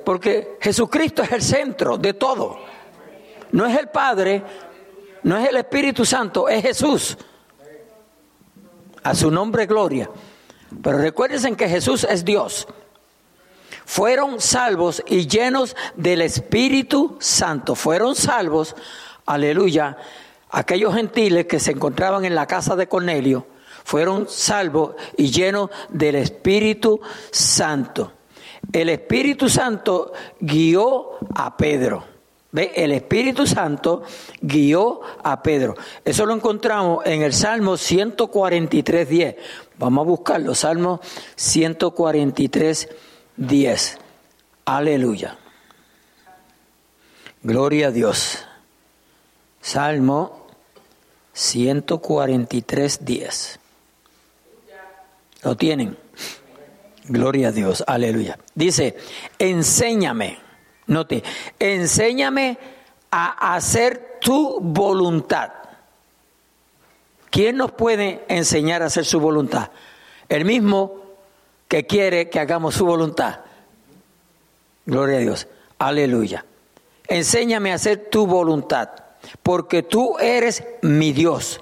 [0.04, 2.58] Porque Jesucristo es el centro de todo.
[3.54, 4.44] No es el Padre,
[5.24, 7.18] no es el Espíritu Santo, es Jesús.
[9.04, 10.10] A su nombre, gloria.
[10.82, 12.68] Pero recuérdense que Jesús es Dios.
[13.86, 17.76] Fueron salvos y llenos del Espíritu Santo.
[17.76, 18.76] Fueron salvos,
[19.26, 19.98] aleluya,
[20.50, 23.46] aquellos gentiles que se encontraban en la casa de Cornelio.
[23.84, 28.14] Fueron salvos y llenos del Espíritu Santo.
[28.72, 32.13] El Espíritu Santo guió a Pedro.
[32.54, 32.72] ¿Ve?
[32.76, 34.04] El Espíritu Santo
[34.40, 35.76] guió a Pedro.
[36.06, 39.36] Eso lo encontramos en el Salmo 143, 10.
[39.80, 41.02] Vamos a buscarlo, Salmo
[41.36, 42.90] 143,
[43.38, 43.98] 10.
[44.66, 45.36] Aleluya.
[47.42, 48.46] Gloria a Dios.
[49.60, 50.46] Salmo
[51.34, 53.60] 143, 10.
[55.42, 55.98] ¿Lo tienen?
[57.06, 58.38] Gloria a Dios, aleluya.
[58.54, 58.96] Dice,
[59.40, 60.38] enséñame
[60.88, 61.24] Note,
[61.60, 62.58] enséñame
[63.12, 65.52] a hacer tu voluntad.
[67.30, 69.72] ¿Quién nos puede enseñar a hacer su voluntad?
[70.30, 71.04] El mismo
[71.68, 73.40] que quiere que hagamos su voluntad.
[74.86, 75.48] Gloria a Dios.
[75.80, 76.46] Aleluya.
[77.08, 78.90] enséñame a hacer tu voluntad,
[79.42, 81.60] porque tú eres mi Dios.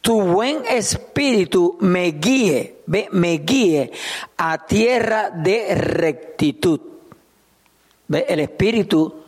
[0.00, 3.92] Tu buen espíritu me guíe, me guíe
[4.36, 6.80] a tierra de rectitud.
[8.08, 9.22] El espíritu,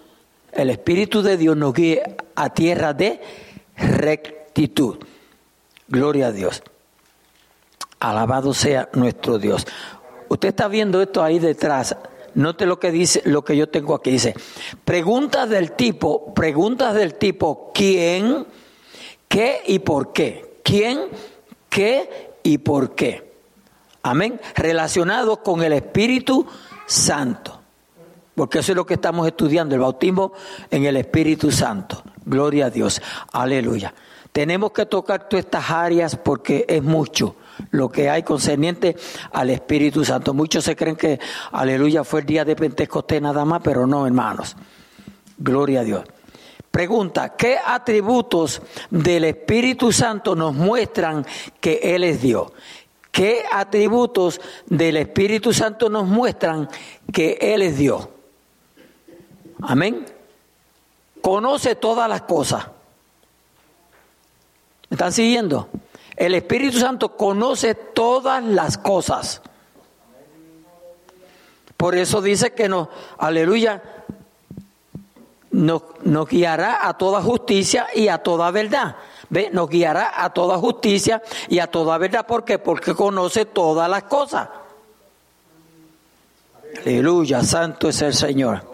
[0.52, 2.02] el espíritu de Dios nos guíe
[2.34, 3.20] a tierra de
[3.76, 4.98] rectitud.
[5.88, 6.62] Gloria a Dios.
[7.98, 9.66] Alabado sea nuestro Dios.
[10.28, 11.96] Usted está viendo esto ahí detrás.
[12.34, 14.12] Note lo que dice, lo que yo tengo aquí.
[14.12, 14.34] Dice,
[14.84, 18.46] preguntas del tipo, preguntas del tipo, ¿quién?
[19.28, 20.60] ¿Qué y por qué?
[20.62, 21.08] ¿Quién?
[21.68, 23.30] ¿Qué y por qué?
[24.02, 24.40] Amén.
[24.54, 26.46] Relacionado con el Espíritu
[26.86, 27.59] Santo.
[28.34, 30.32] Porque eso es lo que estamos estudiando, el bautismo
[30.70, 32.02] en el Espíritu Santo.
[32.24, 33.00] Gloria a Dios.
[33.32, 33.92] Aleluya.
[34.32, 37.36] Tenemos que tocar todas estas áreas porque es mucho
[37.70, 38.96] lo que hay concerniente
[39.32, 40.32] al Espíritu Santo.
[40.32, 41.18] Muchos se creen que,
[41.52, 44.56] aleluya, fue el día de Pentecostés nada más, pero no, hermanos.
[45.36, 46.04] Gloria a Dios.
[46.70, 51.26] Pregunta, ¿qué atributos del Espíritu Santo nos muestran
[51.58, 52.52] que Él es Dios?
[53.10, 56.68] ¿Qué atributos del Espíritu Santo nos muestran
[57.12, 58.08] que Él es Dios?
[59.62, 60.06] Amén.
[61.20, 62.66] Conoce todas las cosas.
[64.88, 65.68] ¿Me están siguiendo?
[66.16, 69.40] El Espíritu Santo conoce todas las cosas.
[71.76, 73.82] Por eso dice que nos, aleluya,
[75.52, 75.82] nos,
[76.28, 78.96] guiará a toda justicia y a toda verdad.
[79.30, 79.48] ¿Ve?
[79.52, 82.26] Nos guiará a toda justicia y a toda verdad.
[82.26, 82.58] ¿Por qué?
[82.58, 84.48] Porque conoce todas las cosas.
[86.82, 88.69] Aleluya, santo es el Señor.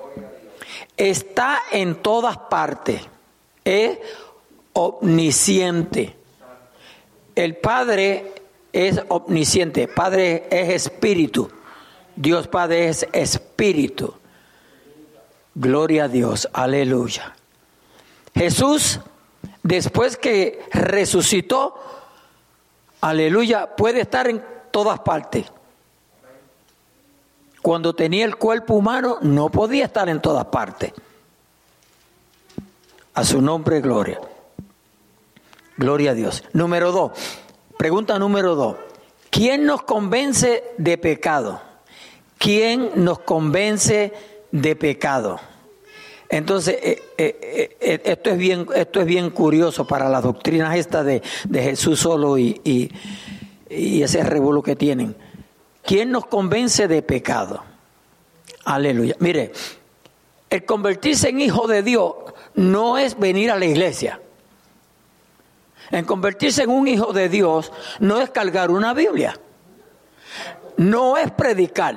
[0.97, 3.03] Está en todas partes.
[3.65, 3.99] Es
[4.73, 6.17] omnisciente.
[7.35, 8.33] El Padre
[8.73, 9.89] es omnisciente.
[9.89, 11.51] Padre es espíritu.
[12.15, 14.15] Dios Padre es espíritu.
[15.55, 17.35] Gloria a Dios, aleluya.
[18.35, 19.01] Jesús,
[19.63, 21.75] después que resucitó,
[23.01, 25.47] aleluya, puede estar en todas partes.
[27.67, 30.93] Cuando tenía el cuerpo humano, no podía estar en todas partes.
[33.13, 34.21] A su nombre, gloria.
[35.77, 36.45] Gloria a Dios.
[36.53, 37.11] Número dos,
[37.77, 38.77] pregunta número dos.
[39.31, 41.61] ¿Quién nos convence de pecado?
[42.39, 44.13] ¿Quién nos convence
[44.53, 45.41] de pecado?
[46.29, 51.05] Entonces, eh, eh, eh, esto, es bien, esto es bien curioso para las doctrinas estas
[51.05, 51.21] de,
[51.53, 52.93] Jesús solo y, y,
[53.69, 55.26] y ese revuelo que tienen.
[55.87, 57.63] ¿Quién nos convence de pecado?
[58.65, 59.15] Aleluya.
[59.21, 59.53] Mire,
[60.51, 62.13] el convertirse en hijo de Dios
[62.55, 64.21] no es venir a la iglesia.
[65.93, 69.39] En convertirse en un hijo de Dios no es cargar una Biblia.
[70.77, 71.97] No es predicar.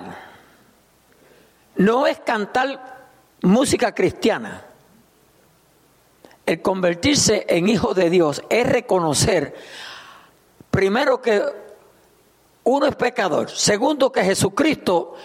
[1.75, 3.07] No es cantar
[3.41, 4.65] música cristiana.
[6.45, 9.55] El convertirse en hijo de Dios es reconocer,
[10.71, 11.43] primero que
[12.63, 15.15] uno es pecador, segundo que Jesucristo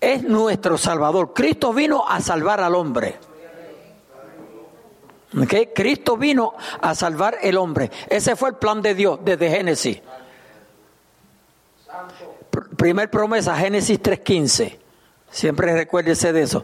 [0.00, 1.32] es nuestro Salvador.
[1.34, 3.18] Cristo vino a salvar al hombre.
[5.74, 7.90] Cristo vino a salvar el hombre.
[8.08, 10.00] Ese fue el plan de Dios desde Génesis.
[12.76, 14.78] Primer promesa, Génesis 3.15.
[15.30, 16.62] Siempre recuérdese de eso.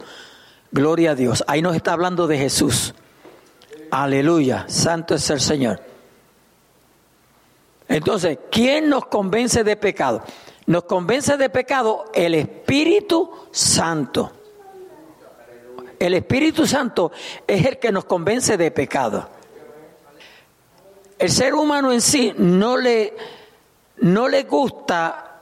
[0.71, 1.45] Gloria a Dios.
[1.47, 2.95] Ahí nos está hablando de Jesús.
[3.91, 4.65] Aleluya.
[4.69, 5.92] Santo es el Señor.
[7.93, 10.23] Entonces, ¿quién nos convence de pecado?
[10.65, 14.33] Nos convence de pecado el Espíritu Santo.
[15.99, 17.13] El Espíritu Santo
[17.47, 19.29] es el que nos convence de pecado.
[21.19, 23.15] El ser humano en sí no le,
[23.99, 25.41] no le gusta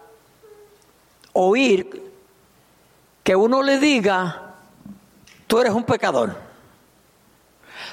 [1.34, 2.10] oír
[3.22, 4.56] que uno le diga,
[5.46, 6.36] tú eres un pecador.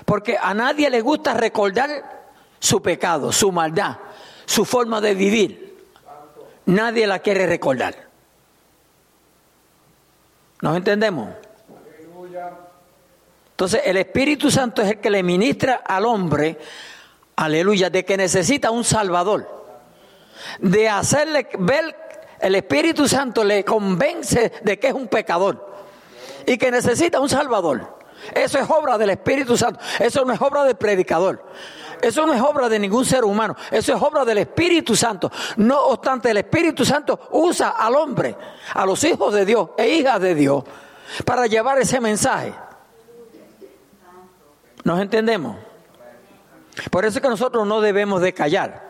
[0.03, 3.97] Porque a nadie le gusta recordar su pecado, su maldad,
[4.47, 5.77] su forma de vivir.
[6.65, 8.07] Nadie la quiere recordar.
[10.61, 11.29] ¿Nos entendemos?
[13.51, 16.57] Entonces el Espíritu Santo es el que le ministra al hombre,
[17.35, 19.65] aleluya, de que necesita un Salvador.
[20.59, 21.95] De hacerle ver,
[22.39, 25.75] el Espíritu Santo le convence de que es un pecador
[26.45, 27.97] y que necesita un Salvador.
[28.33, 29.79] Eso es obra del Espíritu Santo.
[29.99, 31.43] Eso no es obra del predicador.
[32.01, 33.55] Eso no es obra de ningún ser humano.
[33.71, 35.31] Eso es obra del Espíritu Santo.
[35.57, 38.35] No obstante, el Espíritu Santo usa al hombre,
[38.73, 40.63] a los hijos de Dios e hijas de Dios,
[41.25, 42.53] para llevar ese mensaje.
[44.83, 45.57] ¿Nos entendemos?
[46.91, 48.85] Por eso es que nosotros no debemos de callar,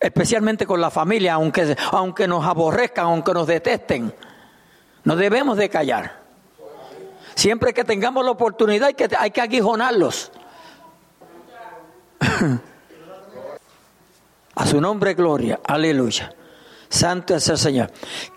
[0.00, 4.14] especialmente con la familia, aunque, aunque nos aborrezcan, aunque nos detesten.
[5.04, 6.20] No debemos de callar.
[7.34, 10.32] Siempre que tengamos la oportunidad hay que, hay que aguijonarlos.
[14.54, 15.60] A su nombre, gloria.
[15.66, 16.34] Aleluya.
[16.88, 17.90] Santo es el Señor.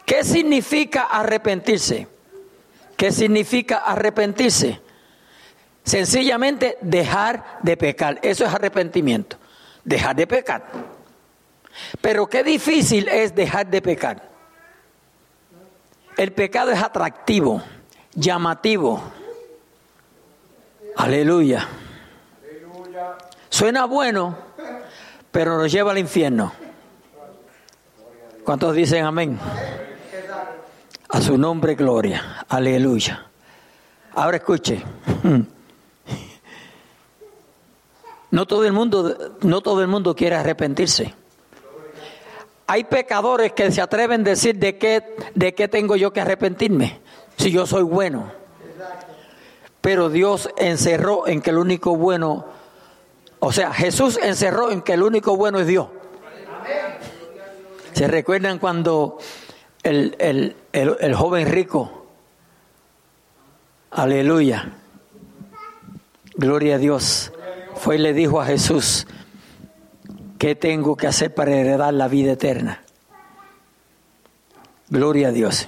[0.06, 2.08] ¿Qué significa arrepentirse?
[2.96, 4.80] ¿Qué significa arrepentirse?
[5.84, 8.20] Sencillamente dejar de pecar.
[8.22, 9.38] Eso es arrepentimiento.
[9.84, 10.72] Dejar de pecar.
[12.00, 14.30] Pero qué difícil es dejar de pecar.
[16.16, 17.62] El pecado es atractivo,
[18.14, 19.02] llamativo.
[20.96, 21.68] Aleluya.
[23.54, 24.36] Suena bueno,
[25.32, 26.52] pero nos lleva al infierno.
[28.44, 29.40] ¿Cuántos dicen amén?
[31.10, 32.44] A su nombre, gloria.
[32.50, 33.28] Aleluya.
[34.16, 34.82] Ahora escuche.
[38.32, 41.14] No todo el mundo, no todo el mundo quiere arrepentirse.
[42.66, 47.00] Hay pecadores que se atreven a decir de qué, de qué tengo yo que arrepentirme,
[47.38, 48.32] si yo soy bueno.
[49.82, 52.48] Pero Dios encerró en que el único bueno,
[53.46, 55.88] o sea, Jesús encerró en que el único bueno es Dios.
[57.92, 59.18] ¿Se recuerdan cuando
[59.84, 62.06] el, el, el, joven rico,
[63.92, 64.72] aleluya,
[66.36, 67.34] gloria a Dios,
[67.76, 69.08] fue y le dijo a Jesús,
[70.40, 72.82] ¿qué tengo que hacer para heredar la vida eterna?
[74.88, 75.68] Gloria a Dios.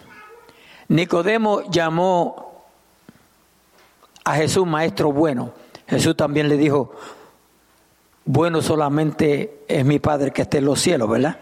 [0.87, 2.63] Nicodemo llamó
[4.23, 5.51] a Jesús maestro bueno.
[5.87, 6.95] Jesús también le dijo,
[8.25, 11.37] bueno solamente es mi Padre que esté en los cielos, ¿verdad?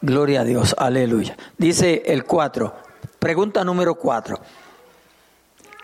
[0.00, 1.36] Gloria a Dios, aleluya.
[1.56, 2.74] Dice el 4,
[3.18, 4.40] pregunta número 4.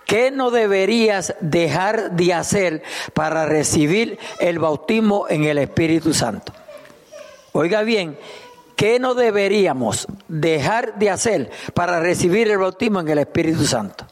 [0.07, 2.83] ¿Qué no deberías dejar de hacer
[3.15, 6.53] para recibir el bautismo en el Espíritu Santo?
[7.53, 8.19] Oiga bien,
[8.77, 14.07] ¿qué no deberíamos dejar de hacer para recibir el bautismo en el Espíritu Santo?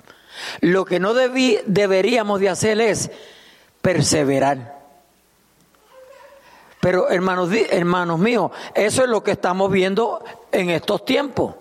[0.60, 3.10] Lo que no debí, deberíamos de hacer es
[3.82, 4.71] perseverar.
[6.82, 11.54] Pero hermanos, hermanos míos, eso es lo que estamos viendo en estos tiempos.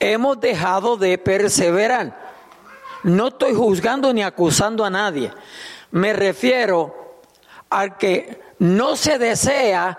[0.00, 2.32] Hemos dejado de perseverar.
[3.04, 5.30] No estoy juzgando ni acusando a nadie.
[5.92, 7.20] Me refiero
[7.70, 9.96] al que no se desea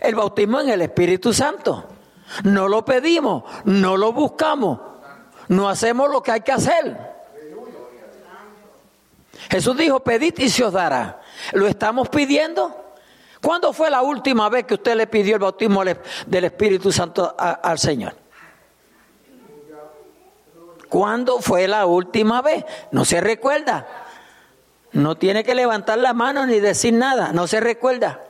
[0.00, 1.86] el bautismo en el Espíritu Santo.
[2.42, 4.80] No lo pedimos, no lo buscamos,
[5.48, 6.96] no hacemos lo que hay que hacer.
[9.50, 11.20] Jesús dijo, pedid y se os dará.
[11.52, 12.83] ¿Lo estamos pidiendo?
[13.44, 17.78] ¿Cuándo fue la última vez que usted le pidió el bautismo del Espíritu Santo al
[17.78, 18.14] Señor?
[20.88, 22.64] ¿Cuándo fue la última vez?
[22.90, 23.86] No se recuerda.
[24.92, 27.34] No tiene que levantar la mano ni decir nada.
[27.34, 28.22] No se recuerda.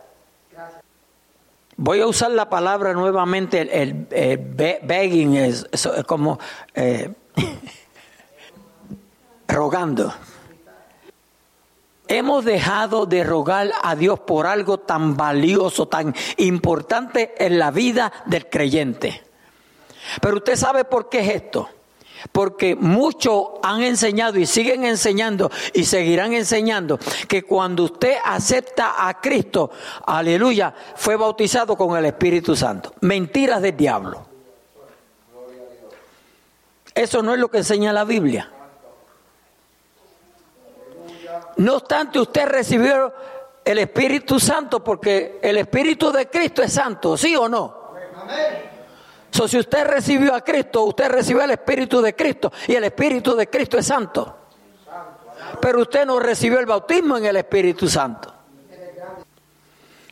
[1.77, 5.69] Voy a usar la palabra nuevamente, el, begging, es,
[6.09, 6.41] como
[6.75, 7.15] eh,
[9.47, 10.13] rogando.
[12.07, 18.13] Hemos dejado de rogar a Dios por algo tan valioso, tan importante en la vida
[18.27, 19.23] del creyente.
[20.21, 21.69] Pero usted sabe por qué es esto.
[22.33, 29.21] Porque muchos han enseñado y siguen enseñando y seguirán enseñando que cuando usted acepta a
[29.21, 29.71] Cristo,
[30.07, 32.95] aleluya, fue bautizado con el Espíritu Santo.
[33.01, 34.27] Mentiras del diablo.
[36.95, 38.54] Eso no es lo que enseña la Biblia.
[41.65, 43.11] No obstante, usted recibió
[43.65, 47.95] el Espíritu Santo porque el Espíritu de Cristo es santo, ¿sí o no?
[49.31, 53.35] So, si usted recibió a Cristo, usted recibió el Espíritu de Cristo y el Espíritu
[53.35, 54.37] de Cristo es santo.
[55.59, 58.31] Pero usted no recibió el bautismo en el Espíritu Santo.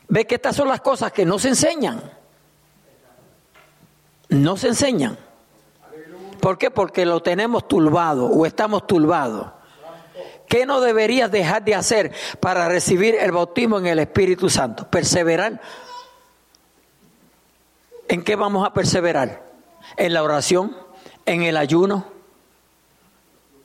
[0.08, 2.00] Ve que estas son las cosas que no se enseñan.
[4.30, 5.18] No se enseñan.
[6.40, 6.70] ¿Por qué?
[6.70, 9.48] Porque lo tenemos turbado o estamos turbados.
[10.52, 14.86] ¿Qué no deberías dejar de hacer para recibir el bautismo en el Espíritu Santo?
[14.86, 15.62] Perseverar.
[18.06, 19.46] ¿En qué vamos a perseverar?
[19.96, 20.76] ¿En la oración?
[21.24, 22.04] ¿En el ayuno?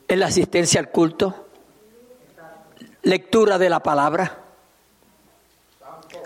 [0.08, 1.48] ¿En la asistencia al culto?
[3.02, 4.38] ¿Lectura de la palabra?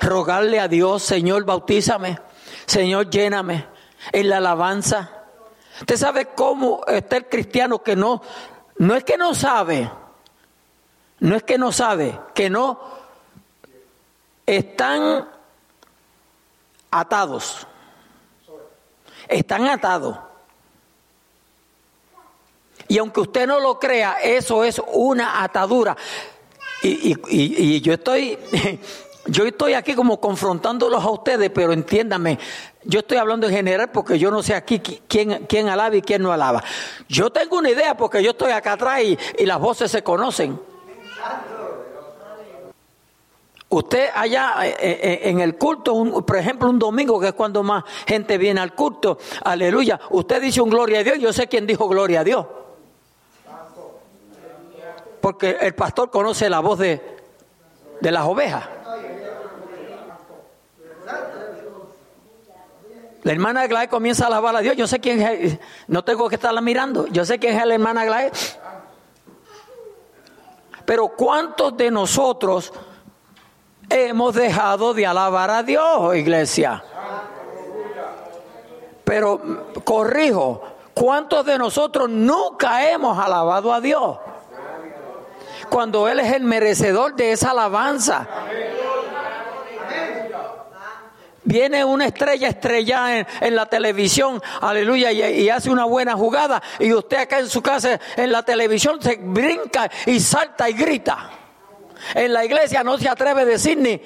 [0.00, 2.20] Rogarle a Dios, Señor, bautízame.
[2.66, 3.66] Señor, lléname.
[4.12, 5.24] En la alabanza.
[5.80, 8.22] Usted sabe cómo está el cristiano que no,
[8.78, 9.90] no es que no sabe,
[11.22, 12.80] no es que no sabe, que no
[14.44, 15.28] están
[16.90, 17.64] atados.
[19.28, 20.18] Están atados.
[22.88, 25.96] Y aunque usted no lo crea, eso es una atadura.
[26.82, 28.36] Y, yo estoy
[29.26, 32.40] yo estoy aquí como confrontándolos a ustedes, pero entiéndanme,
[32.82, 36.20] yo estoy hablando en general porque yo no sé aquí quién, quién alaba y quién
[36.20, 36.64] no alaba.
[37.08, 40.71] Yo tengo una idea porque yo estoy acá atrás y, y las voces se conocen.
[43.68, 45.94] Usted allá eh, eh, en el culto,
[46.26, 50.60] por ejemplo, un domingo, que es cuando más gente viene al culto, aleluya, usted dice
[50.60, 52.46] un gloria a Dios, yo sé quién dijo gloria a Dios.
[55.22, 57.00] Porque el pastor conoce la voz de,
[58.00, 58.64] de las ovejas.
[63.22, 64.76] La hermana Aglaé comienza a alabar a Dios.
[64.76, 67.06] Yo sé quién es, no tengo que estarla mirando.
[67.06, 68.32] Yo sé quién es la hermana Aglaé.
[70.84, 72.72] Pero ¿cuántos de nosotros
[73.88, 76.82] hemos dejado de alabar a Dios, iglesia?
[79.04, 79.40] Pero
[79.84, 80.62] corrijo,
[80.94, 84.18] ¿cuántos de nosotros nunca hemos alabado a Dios?
[85.68, 88.28] Cuando Él es el merecedor de esa alabanza.
[91.44, 96.62] Viene una estrella estrellada en, la televisión, aleluya, y, hace una buena jugada.
[96.78, 101.30] Y usted acá en su casa, en la televisión, se brinca y salta y grita.
[102.14, 104.00] En la iglesia no se atreve a decir ni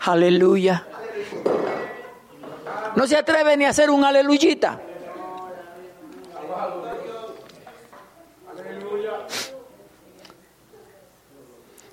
[0.00, 0.84] aleluya.
[2.96, 4.80] No se atreve ni a hacer un aleluyita.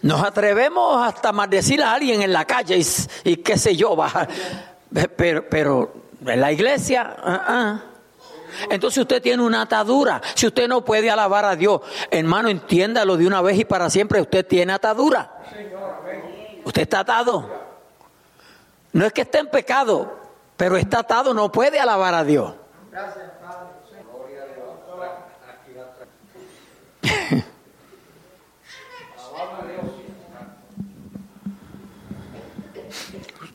[0.02, 2.86] Nos atrevemos hasta maldecir a alguien en la calle y,
[3.30, 4.71] y qué sé yo, bajar
[5.16, 5.94] pero, pero
[6.26, 7.84] en la iglesia, ah, ah.
[8.70, 10.22] entonces usted tiene una atadura.
[10.36, 14.22] Si usted no puede alabar a Dios, hermano, entiéndalo de una vez y para siempre.
[14.22, 15.32] Usted tiene atadura.
[16.64, 17.50] Usted está atado.
[18.94, 20.20] No es que esté en pecado,
[20.58, 22.54] pero está atado, no puede alabar a Dios.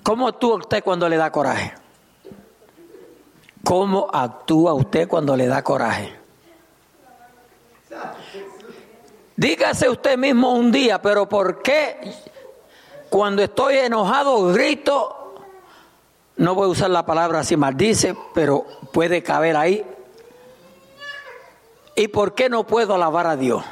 [0.07, 1.75] ¿Cómo actúa usted cuando le da coraje?
[3.65, 6.15] ¿Cómo actúa usted cuando le da coraje?
[9.35, 11.99] Dígase usted mismo un día, pero ¿por qué
[13.11, 15.35] cuando estoy enojado grito?
[16.37, 19.85] No voy a usar la palabra así maldice, pero puede caber ahí.
[21.97, 23.65] ¿Y por qué no puedo alabar a Dios?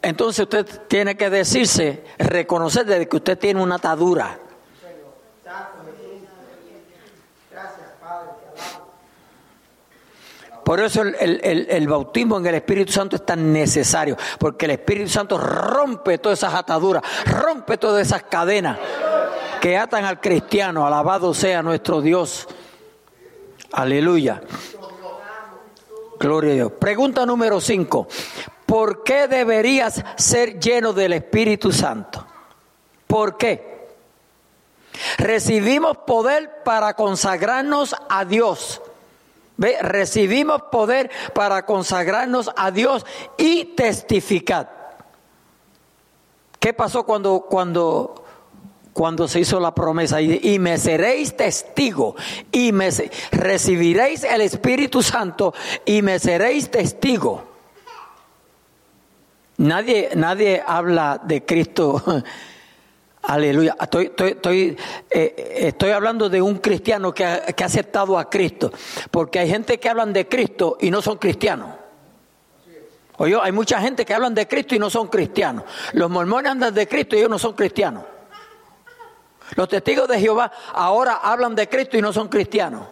[0.00, 4.38] Entonces usted tiene que decirse, reconocer desde que usted tiene una atadura.
[10.72, 15.36] Por eso el, bautismo en el Espíritu Santo es tan necesario, porque el Espíritu Santo
[15.36, 18.78] rompe todas esas ataduras, rompe todas esas cadenas
[19.60, 20.86] que atan al cristiano.
[20.86, 22.48] Alabado sea nuestro Dios.
[23.72, 24.40] Aleluya.
[26.18, 26.72] Gloria a Dios.
[26.80, 28.08] Pregunta número 5.
[28.64, 32.26] ¿Por qué deberías ser lleno del Espíritu Santo?
[33.06, 33.90] ¿Por qué?
[35.18, 38.80] Recibimos poder para consagrarnos a Dios
[39.56, 39.76] ¿Ve?
[39.82, 43.04] Recibimos poder para consagrarnos a Dios
[43.36, 44.82] y testificar.
[46.58, 48.24] ¿Qué pasó cuando, cuando,
[48.92, 50.20] cuando se hizo la promesa?
[50.20, 52.14] Y, me seréis testigo,
[52.52, 52.88] y me
[53.32, 55.52] recibiréis el Espíritu Santo,
[55.84, 57.42] y me seréis testigo.
[59.56, 62.02] Nadie, nadie habla de Cristo
[63.22, 63.76] Aleluya.
[63.80, 64.76] Estoy, estoy, estoy,
[65.10, 68.72] eh, estoy, hablando de un cristiano que ha, que ha, aceptado a Cristo.
[69.10, 71.70] Porque hay gente que hablan de Cristo y no son cristianos.
[73.18, 75.64] Oye, hay mucha gente que hablan de Cristo y no son cristianos.
[75.92, 78.04] Los mormones andan de Cristo y ellos no son cristianos.
[79.54, 82.86] Los testigos de Jehová ahora hablan de Cristo y no son cristianos.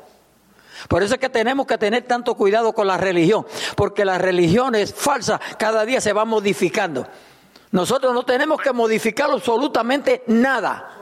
[0.88, 4.74] Por eso es que tenemos que tener tanto cuidado con la religión, porque la religión
[4.74, 7.06] es falsa, cada día se va modificando.
[7.72, 10.96] Nosotros no tenemos que modificar absolutamente nada.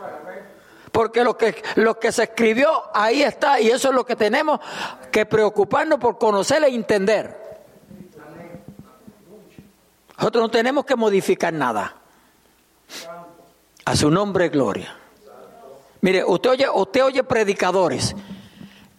[0.93, 4.61] Porque lo que, lo que se escribió ahí está y eso es lo que tenemos
[5.11, 7.49] que preocuparnos por conocer e entender.
[10.17, 11.95] Nosotros no tenemos que modificar nada.
[13.85, 14.95] A su nombre, gloria.
[16.01, 18.15] Mire, usted oye, usted oye predicadores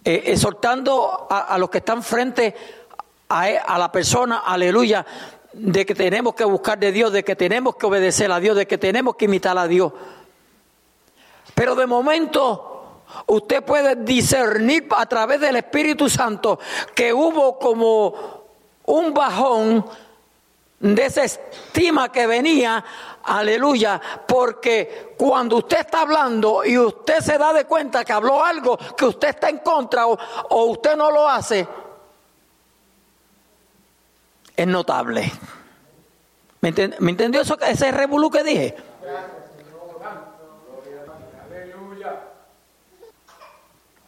[0.04, 2.56] eh, exhortando a, los que están frente
[3.28, 5.06] a, a la persona, aleluya,
[5.54, 8.68] de que tenemos que buscar de Dios, de que tenemos que obedecer a Dios, de
[8.68, 9.92] que tenemos que imitar a Dios.
[11.56, 16.60] Pero de momento usted puede discernir a través del Espíritu Santo
[16.94, 18.14] que hubo como
[18.86, 19.86] un bajón
[20.80, 22.84] de esa estima que venía,
[23.24, 28.78] aleluya, porque cuando usted está hablando y usted se da de cuenta que habló algo
[28.96, 30.18] que usted está en contra o,
[30.50, 31.68] o usted no lo hace,
[34.60, 35.32] es notable.
[36.60, 38.76] ¿Me, ¿me entendió eso, ese revolú que dije?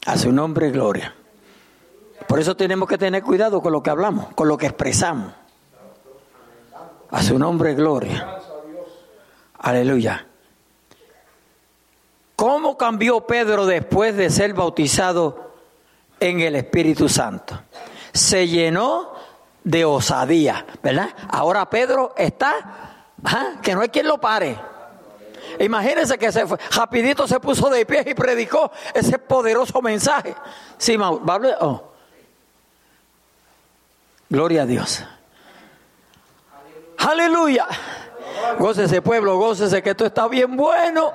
[0.06, 1.16] A su nombre y gloria.
[2.28, 5.32] Por eso tenemos que tener cuidado con lo que hablamos, con lo que expresamos.
[7.10, 8.40] A su nombre y gloria.
[9.60, 10.28] Aleluya.
[12.36, 15.54] ¿Cómo cambió Pedro después de ser bautizado
[16.20, 17.62] en el Espíritu Santo?
[18.12, 19.21] Se llenó
[19.64, 21.10] de osadía, ¿verdad?
[21.30, 23.08] Ahora Pedro está,
[23.62, 24.58] que no hay quien lo pare.
[25.60, 30.36] Imagínense que se fue, rapidito se puso de pie y predicó ese poderoso mensaje.
[30.78, 31.84] Sí, oh.
[34.30, 35.04] Gloria a Dios.
[36.98, 37.68] Aleluya.
[38.58, 41.12] Gócese pueblo, gócese que esto está bien bueno.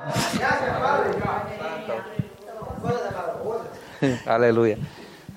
[4.26, 4.76] Aleluya.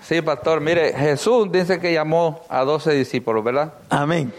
[0.09, 3.73] Sí, pastor, mire, Jesús dice que llamó a doce discípulos, ¿verdad?
[3.91, 4.33] Amén.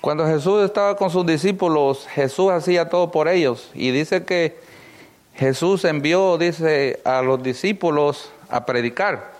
[0.00, 3.70] Cuando Jesús estaba con sus discípulos, Jesús hacía todo por ellos.
[3.74, 4.56] Y dice que
[5.34, 9.32] Jesús envió, dice, a los discípulos a predicar.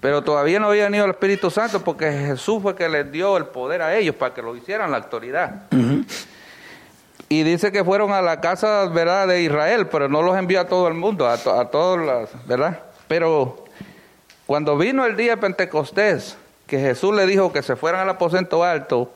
[0.00, 3.46] Pero todavía no había venido el Espíritu Santo porque Jesús fue que les dio el
[3.46, 5.62] poder a ellos para que lo hicieran la autoridad.
[7.28, 10.68] Y dice que fueron a la casa, ¿verdad?, de Israel, pero no los envió a
[10.68, 12.82] todo el mundo, a, las, ¿verdad?
[13.08, 13.65] Pero
[14.46, 16.36] cuando vino el día de Pentecostés,
[16.66, 19.12] que Jesús le dijo que se fueran al aposento alto,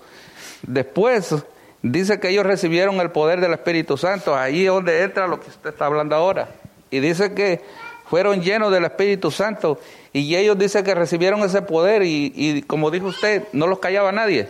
[0.62, 1.34] después
[1.82, 5.48] dice que ellos recibieron el poder del Espíritu Santo, ahí es donde entra lo que
[5.48, 6.48] usted está hablando ahora.
[6.90, 7.60] Y dice que
[8.06, 9.78] fueron llenos del Espíritu Santo
[10.12, 14.48] y ellos dicen que recibieron ese poder y, como dijo usted, no los callaba nadie.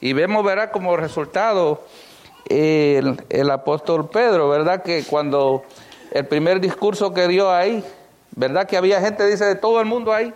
[0.00, 1.84] Y vemos, verá, como resultado
[2.48, 4.84] el, el apóstol Pedro, ¿verdad?
[4.84, 5.64] Que cuando
[6.12, 7.82] el primer discurso que dio ahí,
[8.36, 10.32] ¿Verdad que había gente, dice, de todo el mundo ahí?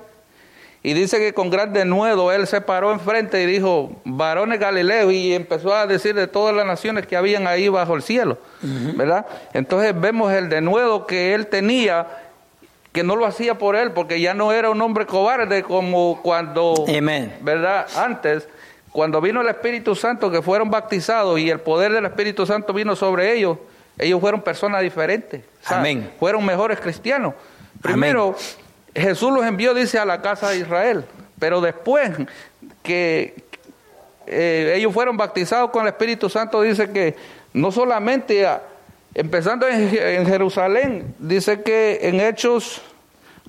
[0.83, 5.35] Y dice que con gran denuedo él se paró enfrente y dijo, varones Galileo, y
[5.35, 9.27] empezó a decir de todas las naciones que habían ahí bajo el cielo, ¿verdad?
[9.53, 12.07] Entonces vemos el denuedo que él tenía,
[12.93, 16.87] que no lo hacía por él, porque ya no era un hombre cobarde como cuando,
[17.43, 17.87] ¿verdad?
[17.95, 18.49] Antes,
[18.91, 22.97] cuando vino el Espíritu Santo, que fueron bautizados y el poder del Espíritu Santo vino
[22.97, 23.59] sobre ellos,
[23.99, 26.11] ellos fueron personas diferentes, Amén.
[26.19, 27.35] fueron mejores cristianos.
[27.83, 28.37] Primero,
[28.95, 31.05] Jesús los envió, dice, a la casa de Israel,
[31.39, 32.11] pero después
[32.83, 33.35] que
[34.27, 37.17] eh, ellos fueron bautizados con el Espíritu Santo, dice que
[37.53, 38.47] no solamente,
[39.15, 42.83] empezando en, en Jerusalén, dice que en Hechos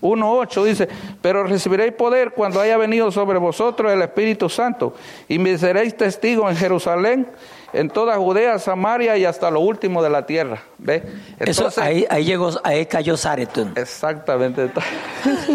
[0.02, 0.90] 1.8 dice,
[1.22, 4.96] pero recibiréis poder cuando haya venido sobre vosotros el Espíritu Santo
[5.28, 7.28] y me seréis testigos en Jerusalén,
[7.74, 10.62] en toda Judea, Samaria y hasta lo último de la tierra.
[10.78, 11.04] ¿Ve?
[11.40, 13.74] Eso, ahí, ahí, llegó, ahí cayó Zaretun.
[13.76, 14.70] Exactamente.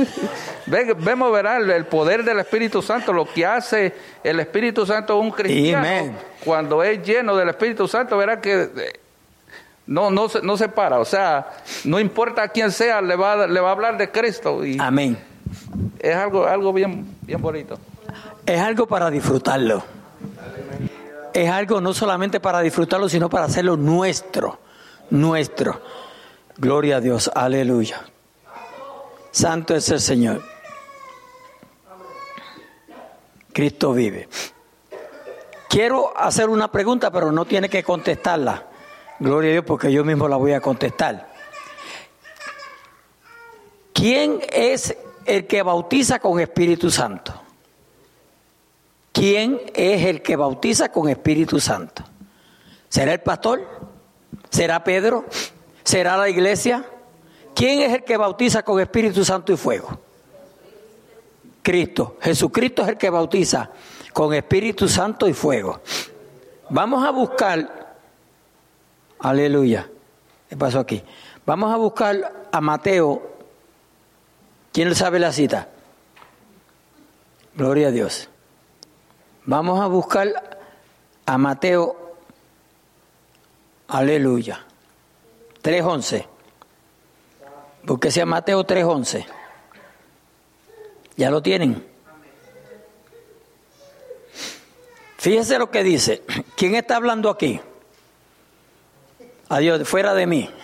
[0.67, 3.95] vemos, verá, el, poder del Espíritu Santo, lo que hace
[4.25, 6.15] el Espíritu Santo un cristiano.
[6.45, 9.01] Cuando es lleno del Espíritu Santo, verá que eh,
[9.87, 10.99] no, no, se, no se para.
[10.99, 11.49] O sea,
[11.85, 14.65] no importa quién sea, le va, le va a hablar de Cristo.
[14.65, 15.19] Y Amén.
[15.99, 17.79] Es algo, algo bien, bien bonito.
[18.47, 19.85] Es algo para disfrutarlo
[21.37, 24.59] es algo no solamente para disfrutarlo, sino para hacerlo nuestro,
[25.11, 25.83] nuestro.
[26.57, 28.03] Gloria a Dios, aleluya.
[29.33, 30.43] Santo es el Señor.
[33.53, 34.31] Cristo vive.
[35.69, 38.65] Quiero hacer una pregunta, pero no tiene que contestarla.
[39.19, 41.35] Gloria a Dios, porque yo mismo la voy a contestar.
[43.93, 47.46] ¿Quién es el que bautiza con Espíritu Santo?
[49.17, 52.05] ¿Quién es el que bautiza con Espíritu Santo?
[52.91, 53.67] ¿Será el pastor?
[54.51, 55.25] ¿Será Pedro?
[55.85, 56.85] ¿Será la iglesia?
[57.55, 59.99] ¿Quién es el que bautiza con Espíritu Santo y fuego?
[61.63, 62.19] Cristo.
[62.21, 63.71] Jesucristo es el que bautiza
[64.13, 65.81] con Espíritu Santo y fuego.
[66.69, 67.97] Vamos a buscar,
[69.19, 69.89] aleluya,
[70.51, 71.03] ¿qué pasó aquí?
[71.47, 73.23] Vamos a buscar a Mateo.
[74.75, 75.71] ¿Quién sabe la cita?
[77.55, 78.29] Gloria a Dios.
[79.49, 80.59] Vamos a buscar
[81.25, 82.17] a Mateo,
[83.87, 84.67] aleluya,
[85.63, 86.27] 3.11.
[87.85, 89.25] Búsquese a Mateo 3.11.
[91.17, 91.87] ¿Ya lo tienen?
[95.17, 96.25] Fíjese lo que dice.
[96.57, 97.61] ¿Quién está hablando aquí?
[99.49, 100.51] Adiós, fuera de mí.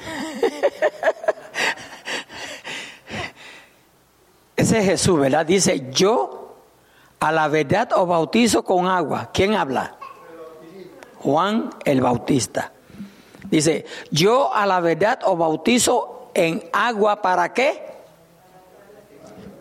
[4.57, 5.47] Ese es Jesús, ¿verdad?
[5.47, 6.42] Dice, yo
[7.23, 9.31] a la verdad os bautizo con agua.
[9.33, 9.95] ¿Quién habla?
[11.21, 12.73] Juan el Bautista.
[13.49, 17.81] Dice, yo a la verdad os bautizo en agua para qué?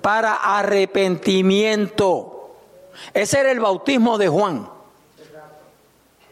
[0.01, 2.55] Para arrepentimiento.
[3.13, 4.67] Ese era el bautismo de Juan.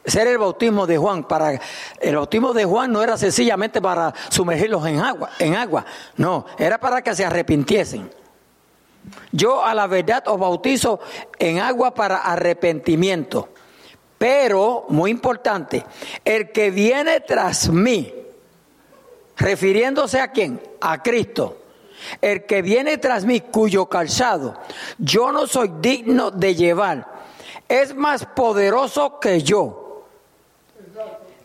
[0.03, 1.25] Ese era el bautismo de Juan.
[1.25, 1.61] Para,
[1.99, 5.85] el bautismo de Juan no era sencillamente para sumergirlos en agua, en agua.
[6.17, 8.18] No, era para que se arrepintiesen.
[9.31, 10.99] Yo a la verdad os bautizo
[11.37, 13.49] en agua para arrepentimiento.
[14.17, 15.85] Pero, muy importante,
[16.25, 18.13] el que viene tras mí,
[19.37, 20.61] refiriéndose a quién?
[20.81, 21.57] A Cristo.
[22.21, 24.57] El que viene tras mí, cuyo calzado
[24.97, 27.07] yo no soy digno de llevar,
[27.67, 30.05] es más poderoso que yo.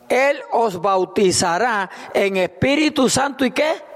[0.08, 3.93] Él os bautizará en Espíritu Santo y qué?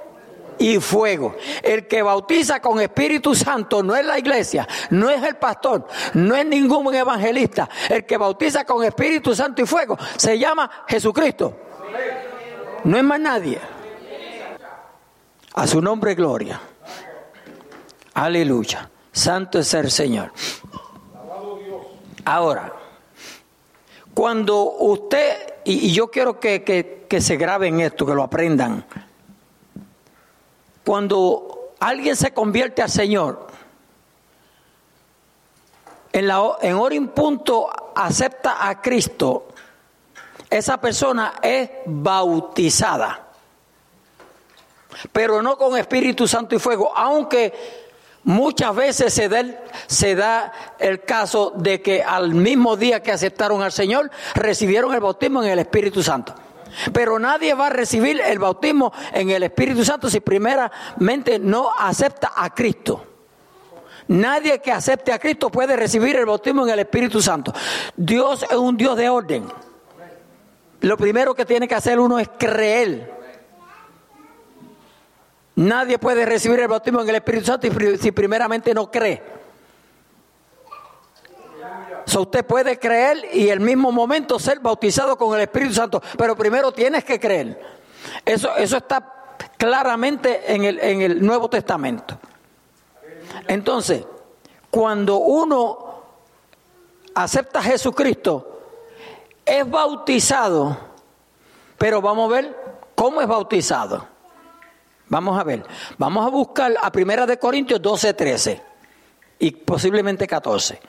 [0.59, 1.37] Y fuego.
[1.63, 6.35] El que bautiza con Espíritu Santo no es la iglesia, no es el pastor, no
[6.35, 7.69] es ningún evangelista.
[7.89, 11.57] El que bautiza con Espíritu Santo y fuego se llama Jesucristo.
[12.85, 13.61] No es más nadie.
[15.55, 16.61] A su nombre gloria.
[18.15, 18.89] Aleluya.
[19.13, 20.33] Santo es el Señor.
[22.25, 22.73] Ahora,
[24.15, 26.63] cuando usted, y, yo quiero que,
[27.09, 28.85] que, se graben esto, que lo aprendan.
[30.89, 33.47] Cuando alguien se convierte al Señor,
[36.11, 39.49] en, la, en hora y punto acepta a Cristo,
[40.49, 43.27] esa persona es bautizada.
[45.13, 47.53] Pero no con Espíritu Santo y fuego, aunque
[48.25, 54.11] muchas veces se da el caso de que al mismo día que aceptaron al Señor,
[54.35, 56.35] recibieron el bautismo en el Espíritu Santo.
[56.93, 62.33] Pero nadie va a recibir el bautismo en el Espíritu Santo si primeramente no acepta
[62.37, 63.05] a Cristo.
[64.09, 67.53] Nadie que acepte a Cristo puede recibir el bautismo en el Espíritu Santo.
[67.97, 69.47] Dios es un Dios de orden.
[70.81, 73.19] Lo primero que tiene que hacer uno es creer.
[75.57, 77.69] Nadie puede recibir el bautismo en el Espíritu Santo
[78.01, 79.23] si primeramente no cree.
[82.17, 86.73] Usted puede creer y el mismo momento ser bautizado con el Espíritu Santo, pero primero
[86.73, 87.61] tienes que creer.
[88.25, 92.19] Eso, eso está claramente en el, en el Nuevo Testamento.
[93.47, 94.05] Entonces,
[94.71, 96.03] cuando uno
[97.15, 98.61] acepta a Jesucristo,
[99.45, 100.77] es bautizado,
[101.77, 102.57] pero vamos a ver
[102.95, 104.07] cómo es bautizado.
[105.09, 105.65] Vamos a ver,
[105.97, 108.63] vamos a buscar a Primera de Corintios 12, 13
[109.39, 110.81] y posiblemente 14.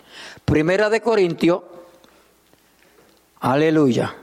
[0.49, 1.61] Primera de Corintios,
[3.39, 4.15] aleluya,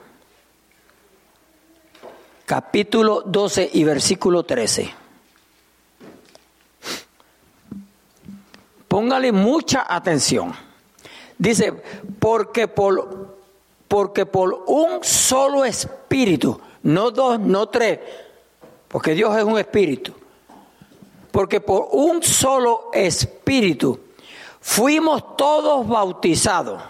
[2.44, 4.92] capítulo 12 y versículo 13.
[8.88, 10.52] Póngale mucha atención.
[11.38, 11.72] Dice,
[12.18, 13.36] porque por,
[13.86, 18.00] porque por un solo espíritu, no dos, no tres,
[18.88, 20.12] porque Dios es un espíritu,
[21.30, 24.00] porque por un solo espíritu
[24.66, 26.82] fuimos todos bautizados.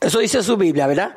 [0.00, 1.16] Eso dice su Biblia, ¿verdad?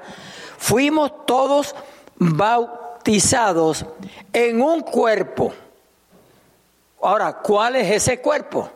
[0.58, 1.74] Fuimos todos
[2.18, 3.86] bautizados
[4.34, 5.54] en un cuerpo.
[7.02, 8.70] Ahora, ¿cuál es ese cuerpo?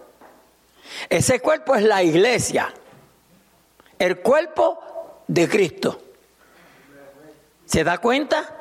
[1.10, 2.74] Ese cuerpo es la iglesia,
[4.00, 4.80] el cuerpo
[5.28, 6.02] de Cristo.
[7.66, 8.61] ¿Se da cuenta?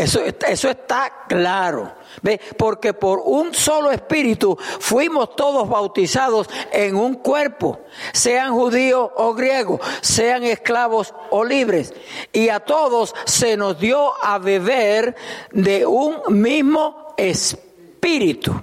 [0.00, 1.92] Eso, eso está claro.
[2.22, 2.40] ¿Ve?
[2.56, 7.80] Porque por un solo espíritu fuimos todos bautizados en un cuerpo,
[8.14, 11.92] sean judíos o griegos, sean esclavos o libres.
[12.32, 15.14] Y a todos se nos dio a beber
[15.52, 18.58] de un mismo espíritu.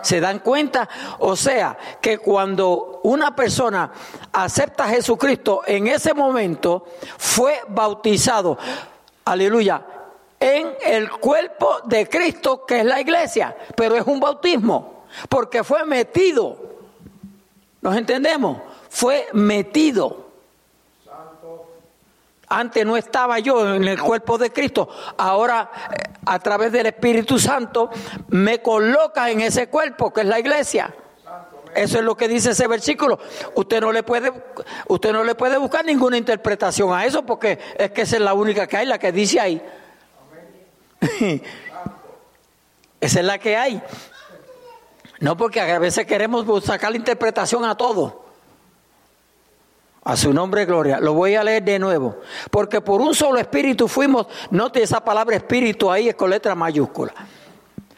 [0.00, 0.88] ¿Se dan cuenta?
[1.18, 3.92] O sea, que cuando una persona
[4.32, 6.86] acepta a Jesucristo, en ese momento
[7.18, 8.56] fue bautizado.
[9.26, 9.97] Aleluya
[10.40, 15.84] en el cuerpo de Cristo, que es la iglesia, pero es un bautismo, porque fue
[15.84, 16.56] metido.
[17.80, 18.58] ¿Nos entendemos?
[18.88, 20.28] Fue metido.
[22.50, 27.38] Antes no estaba yo en el cuerpo de Cristo, ahora eh, a través del Espíritu
[27.38, 27.90] Santo
[28.28, 30.94] me coloca en ese cuerpo que es la iglesia.
[31.74, 33.18] Eso es lo que dice ese versículo.
[33.54, 34.32] Usted no le puede,
[34.88, 38.32] usted no le puede buscar ninguna interpretación a eso porque es que esa es la
[38.32, 39.62] única que hay, la que dice ahí.
[43.00, 43.82] Esa es la que hay.
[45.20, 48.24] No porque a veces queremos sacar la interpretación a todo.
[50.04, 51.00] A su nombre, gloria.
[51.00, 52.16] Lo voy a leer de nuevo.
[52.50, 57.12] Porque por un solo espíritu fuimos, note esa palabra espíritu ahí es con letra mayúscula.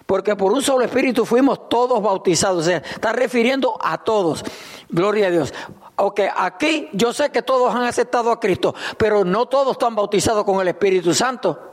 [0.06, 2.66] Porque por un solo espíritu fuimos todos bautizados.
[2.66, 4.42] O sea, está refiriendo a todos.
[4.88, 5.54] Gloria a Dios.
[5.96, 10.44] Ok, aquí yo sé que todos han aceptado a Cristo, pero no todos están bautizados
[10.44, 11.69] con el Espíritu Santo.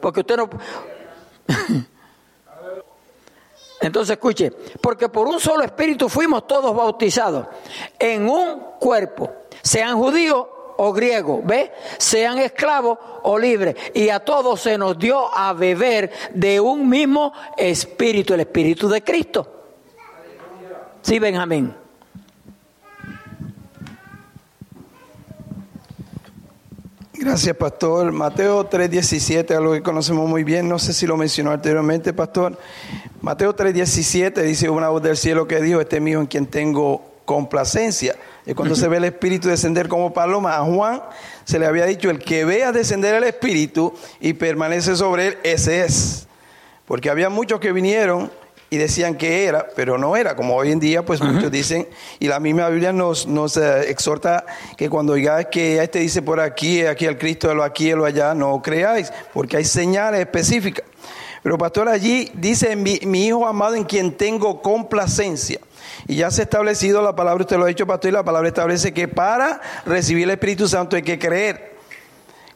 [0.00, 0.48] Porque usted no...
[3.80, 7.46] Entonces escuche, porque por un solo espíritu fuimos todos bautizados
[7.98, 9.32] en un cuerpo,
[9.62, 10.46] sean judíos
[10.78, 11.72] o griego, ¿ve?
[11.98, 13.76] Sean esclavos o libres.
[13.94, 19.02] Y a todos se nos dio a beber de un mismo espíritu, el espíritu de
[19.02, 19.52] Cristo.
[21.02, 21.85] Sí, Benjamín.
[27.18, 28.12] Gracias, pastor.
[28.12, 32.58] Mateo 3:17, algo que conocemos muy bien, no sé si lo mencionó anteriormente, pastor.
[33.22, 38.16] Mateo 3:17 dice una voz del cielo que dijo, este mío en quien tengo complacencia.
[38.44, 41.02] Y cuando se ve el Espíritu descender como paloma, a Juan
[41.44, 45.84] se le había dicho, el que vea descender el Espíritu y permanece sobre él, ese
[45.84, 46.26] es.
[46.84, 48.30] Porque había muchos que vinieron
[48.68, 51.88] y decían que era, pero no era, como hoy en día pues muchos dicen,
[52.18, 54.44] y la misma Biblia nos, nos eh, exhorta
[54.76, 58.34] que cuando oigáis que este dice por aquí, aquí al Cristo, lo aquí, lo allá,
[58.34, 60.84] no creáis, porque hay señales específicas.
[61.42, 65.60] Pero pastor, allí dice mi, mi hijo amado en quien tengo complacencia.
[66.08, 68.48] Y ya se ha establecido la palabra, usted lo ha dicho, pastor, y la palabra
[68.48, 71.75] establece que para recibir el Espíritu Santo hay que creer.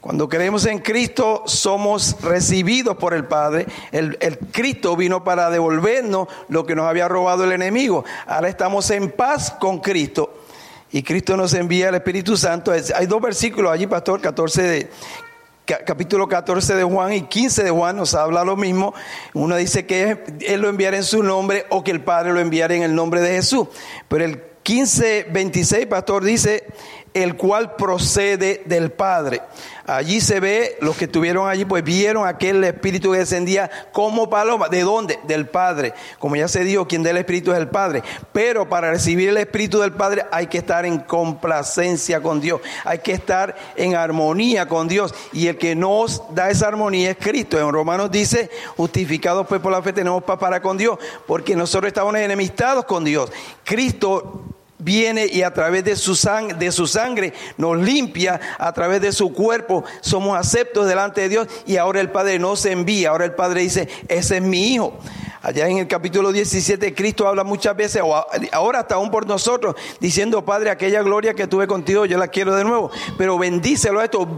[0.00, 3.66] Cuando creemos en Cristo somos recibidos por el Padre.
[3.92, 4.16] El,
[4.50, 8.04] Cristo vino para devolvernos lo que nos había robado el enemigo.
[8.26, 10.38] Ahora estamos en paz con Cristo.
[10.90, 12.72] Y Cristo nos envía el Espíritu Santo.
[12.72, 14.90] Hay dos versículos allí, pastor, 14 de,
[15.66, 18.94] capítulo 14 de Juan y 15 de Juan nos habla lo mismo.
[19.34, 22.74] Uno dice que Él lo enviará en su nombre o que el Padre lo enviará
[22.74, 23.68] en el nombre de Jesús.
[24.08, 26.64] Pero el 15, 26, pastor, dice,
[27.14, 29.42] el cual procede del Padre.
[29.86, 34.68] Allí se ve, los que estuvieron allí, pues vieron aquel espíritu que descendía como paloma.
[34.68, 35.18] ¿De dónde?
[35.24, 35.94] Del Padre.
[36.20, 38.04] Como ya se dijo, quien da el espíritu es el Padre.
[38.32, 42.60] Pero para recibir el espíritu del Padre hay que estar en complacencia con Dios.
[42.84, 45.12] Hay que estar en armonía con Dios.
[45.32, 47.58] Y el que nos da esa armonía es Cristo.
[47.58, 50.98] En Romanos dice, justificados pues por la fe tenemos paz para con Dios.
[51.26, 53.32] Porque nosotros estamos enemistados con Dios.
[53.64, 54.44] Cristo
[54.80, 59.12] viene y a través de su, sangre, de su sangre nos limpia, a través de
[59.12, 59.84] su cuerpo.
[60.00, 63.88] Somos aceptos delante de Dios y ahora el Padre nos envía, ahora el Padre dice,
[64.08, 64.98] ese es mi hijo.
[65.42, 68.14] Allá en el capítulo 17 Cristo habla muchas veces, o
[68.52, 72.54] ahora hasta aún por nosotros, diciendo, Padre, aquella gloria que tuve contigo, yo la quiero
[72.54, 74.28] de nuevo, pero bendícelo a esto,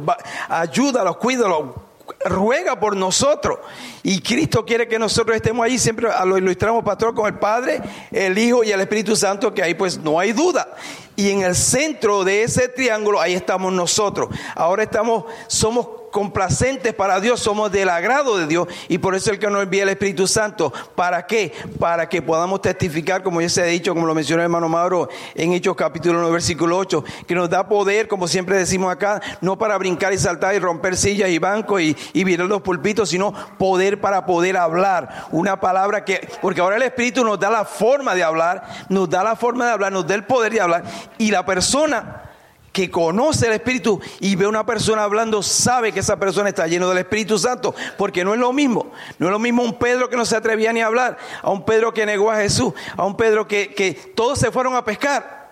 [0.49, 1.92] ayúdalo, cuídalo,
[2.25, 3.59] ruega por nosotros.
[4.03, 8.37] Y Cristo quiere que nosotros estemos ahí, siempre lo ilustramos, pastor, con el Padre, el
[8.39, 10.75] Hijo y el Espíritu Santo, que ahí pues no hay duda.
[11.17, 14.29] Y en el centro de ese triángulo, ahí estamos nosotros.
[14.55, 19.35] Ahora estamos, somos complacentes para Dios, somos del agrado de Dios y por eso es
[19.35, 20.73] el que nos envía el Espíritu Santo.
[20.95, 21.53] ¿Para qué?
[21.81, 25.09] Para que podamos testificar, como ya se ha dicho, como lo mencionó el hermano Mauro
[25.35, 29.59] en Hechos capítulo 9, versículo 8, que nos da poder, como siempre decimos acá, no
[29.59, 33.33] para brincar y saltar y romper sillas y bancos y, y virar los pulpitos, sino
[33.59, 35.27] poder para poder hablar.
[35.33, 39.25] Una palabra que, porque ahora el Espíritu nos da la forma de hablar, nos da
[39.25, 40.85] la forma de hablar, nos da el poder de hablar
[41.19, 42.32] y la persona
[42.73, 46.67] que conoce el Espíritu y ve a una persona hablando, sabe que esa persona está
[46.67, 48.91] lleno del Espíritu Santo, porque no es lo mismo.
[49.19, 51.65] No es lo mismo un Pedro que no se atrevía ni a hablar, a un
[51.65, 55.43] Pedro que negó a Jesús, a un Pedro que, que todos se fueron a pescar.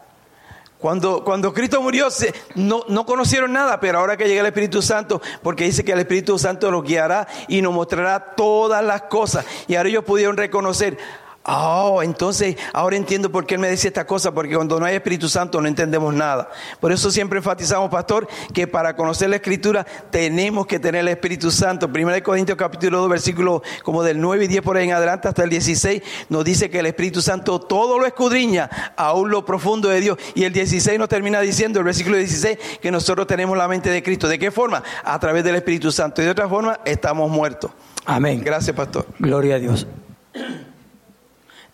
[0.81, 2.09] Cuando, cuando Cristo murió
[2.55, 5.99] no, no conocieron nada, pero ahora que llega el Espíritu Santo, porque dice que el
[5.99, 9.45] Espíritu Santo nos guiará y nos mostrará todas las cosas.
[9.69, 10.97] Y ahora ellos pudieron reconocer,
[11.43, 14.97] Oh, entonces ahora entiendo por qué él me decía esta cosa, porque cuando no hay
[14.97, 16.51] Espíritu Santo no entendemos nada.
[16.81, 21.51] Por eso siempre enfatizamos, pastor, que para conocer la Escritura tenemos que tener el Espíritu
[21.51, 21.89] Santo.
[21.89, 25.43] 1 Corintios capítulo 2, versículo como del 9 y 10 por ahí en adelante hasta
[25.43, 30.01] el 16, nos dice que el Espíritu Santo todo lo escudriña, aún lo profundo de
[30.01, 30.19] Dios.
[30.35, 34.03] Y el 16 nos termina diciendo, el versículo 16, que nosotros tenemos la mente de
[34.03, 34.29] Cristo.
[34.29, 34.83] ¿De qué forma?
[35.05, 36.21] A través del Espíritu Santo.
[36.21, 37.71] Y de otra forma, estamos muertos.
[38.05, 38.43] Amén.
[38.45, 39.07] Gracias, pastor.
[39.19, 39.87] Gloria a Dios.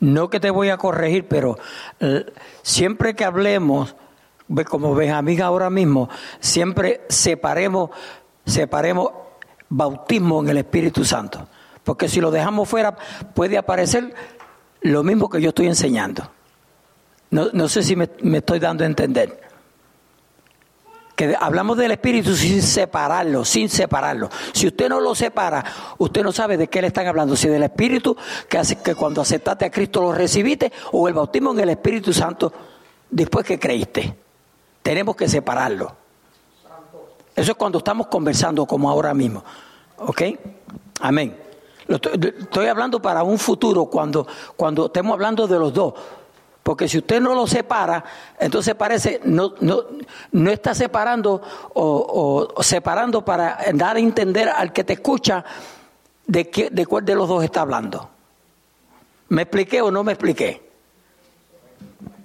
[0.01, 1.59] No que te voy a corregir, pero
[2.01, 2.27] eh,
[2.63, 3.97] siempre que hablemos,
[4.69, 6.09] como Benjamín ahora mismo,
[6.41, 7.91] siempre separemos,
[8.45, 9.11] separemos
[9.69, 11.49] bautismo en el Espíritu Santo.
[11.83, 12.97] Porque si lo dejamos fuera,
[13.35, 14.15] puede aparecer
[14.83, 16.31] lo mismo que yo estoy enseñando.
[17.31, 19.46] No, no sé si me, me estoy dando a entender
[21.17, 24.29] que hablamos del Espíritu sin separarlo, sin separarlo.
[24.53, 25.65] Si usted no lo separa,
[25.97, 28.15] usted no sabe de qué le están hablando, si del Espíritu
[28.49, 32.13] que hace que cuando aceptaste a Cristo lo recibiste o el bautismo en el Espíritu
[32.13, 32.53] Santo
[33.11, 34.15] después que creíste.
[34.83, 35.97] Tenemos que separarlo.
[37.35, 39.43] Eso es cuando estamos conversando como ahora mismo.
[39.99, 40.23] ¿Ok?
[41.01, 41.37] Amén.
[41.89, 45.95] estoy, hablando para un futuro cuando, cuando estemos hablando de los dos.
[46.67, 48.03] Porque si usted no lo separa,
[48.41, 49.85] entonces parece, no, no,
[50.33, 51.41] no está separando
[51.75, 55.45] o, separando para dar a entender al que te escucha
[56.27, 58.11] de, qué, de cuál de los dos está hablando.
[59.29, 60.69] ¿Me expliqué o no me expliqué?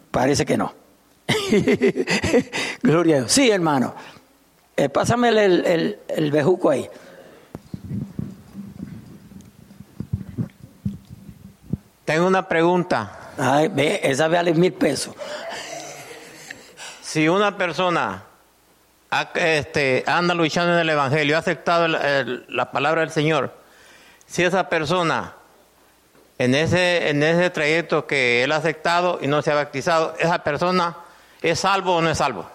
[0.09, 0.73] Parece que no.
[2.81, 3.31] Gloria a Dios.
[3.31, 3.93] Sí, hermano.
[4.75, 6.89] Eh, pásame el, el- el bejuco ahí.
[12.05, 13.19] Tengo una pregunta.
[13.37, 15.15] Ay, ve, esa vale mil pesos.
[17.01, 18.23] Si una persona
[19.09, 23.53] ha- este, anda luchando en el Evangelio, ha aceptado el- el- la palabra del Señor,
[24.27, 25.33] si esa persona
[26.37, 30.39] en ese, en ese trayecto que él ha aceptado y no se ha bautizado, esa
[30.43, 30.97] persona
[31.41, 32.45] es salvo o no es salvo?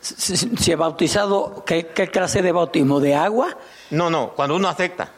[0.00, 3.00] Si, si- si es bautizado, ¿qué, ¿qué clase de bautismo?
[3.00, 3.56] ¿De agua?
[3.90, 5.08] No, no, cuando uno acepta.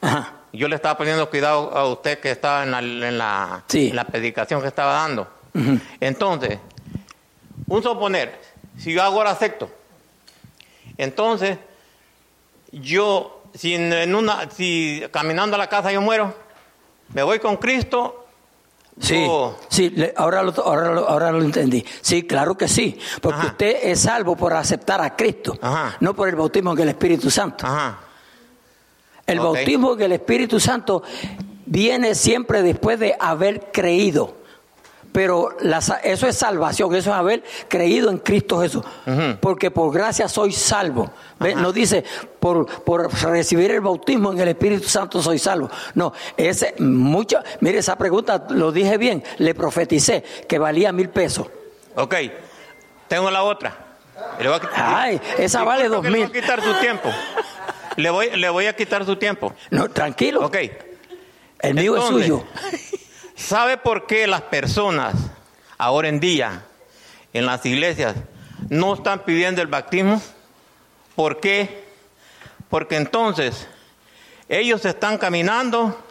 [0.00, 0.32] Ajá.
[0.52, 3.88] Yo le estaba poniendo cuidado a usted que estaba en la, en la, Sí.
[3.88, 5.28] en la predicación que estaba dando.
[6.00, 6.58] Entonces,
[7.66, 8.38] un suponer,
[8.78, 9.70] si yo ahora acepto,
[10.98, 11.58] entonces
[12.72, 16.34] yo, si en, una, si caminando a la casa yo muero,
[17.14, 18.22] me voy con Cristo.
[18.98, 19.26] Sí,
[19.68, 21.84] sí, ahora, lo, ahora, lo, ahora lo entendí.
[22.00, 23.48] Sí, claro que sí, porque Ajá.
[23.48, 25.96] usted es salvo por aceptar a Cristo, Ajá.
[26.00, 27.66] no por el bautismo en el Espíritu Santo.
[27.66, 27.98] Ajá.
[29.26, 29.44] El Ok.
[29.44, 31.02] bautismo en el Espíritu Santo
[31.66, 34.34] viene siempre después de haber creído.
[35.12, 38.84] Pero la eso es salvación, eso es haber creído en Cristo Jesús.
[39.40, 41.10] Porque por gracia soy salvo.
[41.56, 42.04] No dice
[42.38, 45.70] por, por recibir el bautismo en el Espíritu Santo soy salvo.
[45.94, 51.46] No, ese mucho, mire esa pregunta, lo dije bien, le profeticé que valía mil pesos.
[51.94, 52.14] Ok,
[53.08, 53.74] tengo la otra.
[54.38, 56.28] Le voy a quitar- Ay, esa vale dos Le voy mil.
[56.28, 57.08] a quitar su tiempo.
[57.96, 59.54] Le voy, le voy a quitar su tiempo.
[59.70, 60.56] No, tranquilo, Ok.
[61.60, 62.44] el mío es suyo.
[63.34, 65.14] ¿Sabe por qué las personas
[65.78, 66.62] ahora en día
[67.32, 68.14] en las iglesias
[68.70, 70.20] no están pidiendo el bautismo?
[71.14, 71.84] ¿Por qué?
[72.68, 73.68] Porque entonces
[74.48, 76.02] ellos están caminando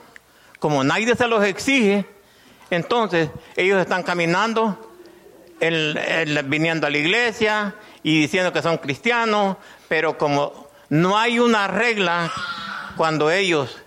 [0.59, 2.05] como nadie se los exige,
[2.71, 4.93] entonces ellos están caminando
[5.59, 9.57] el- el- viniendo a la iglesia y diciendo que son cristianos,
[9.87, 12.31] pero como no hay una regla
[12.97, 13.77] cuando ellos,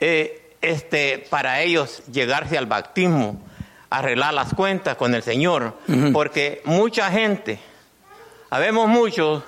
[0.00, 3.40] eh, este, para ellos llegarse al bautismo,
[3.90, 5.76] arreglar las cuentas con el Señor,
[6.12, 7.58] porque mucha gente,
[8.50, 9.42] habemos muchos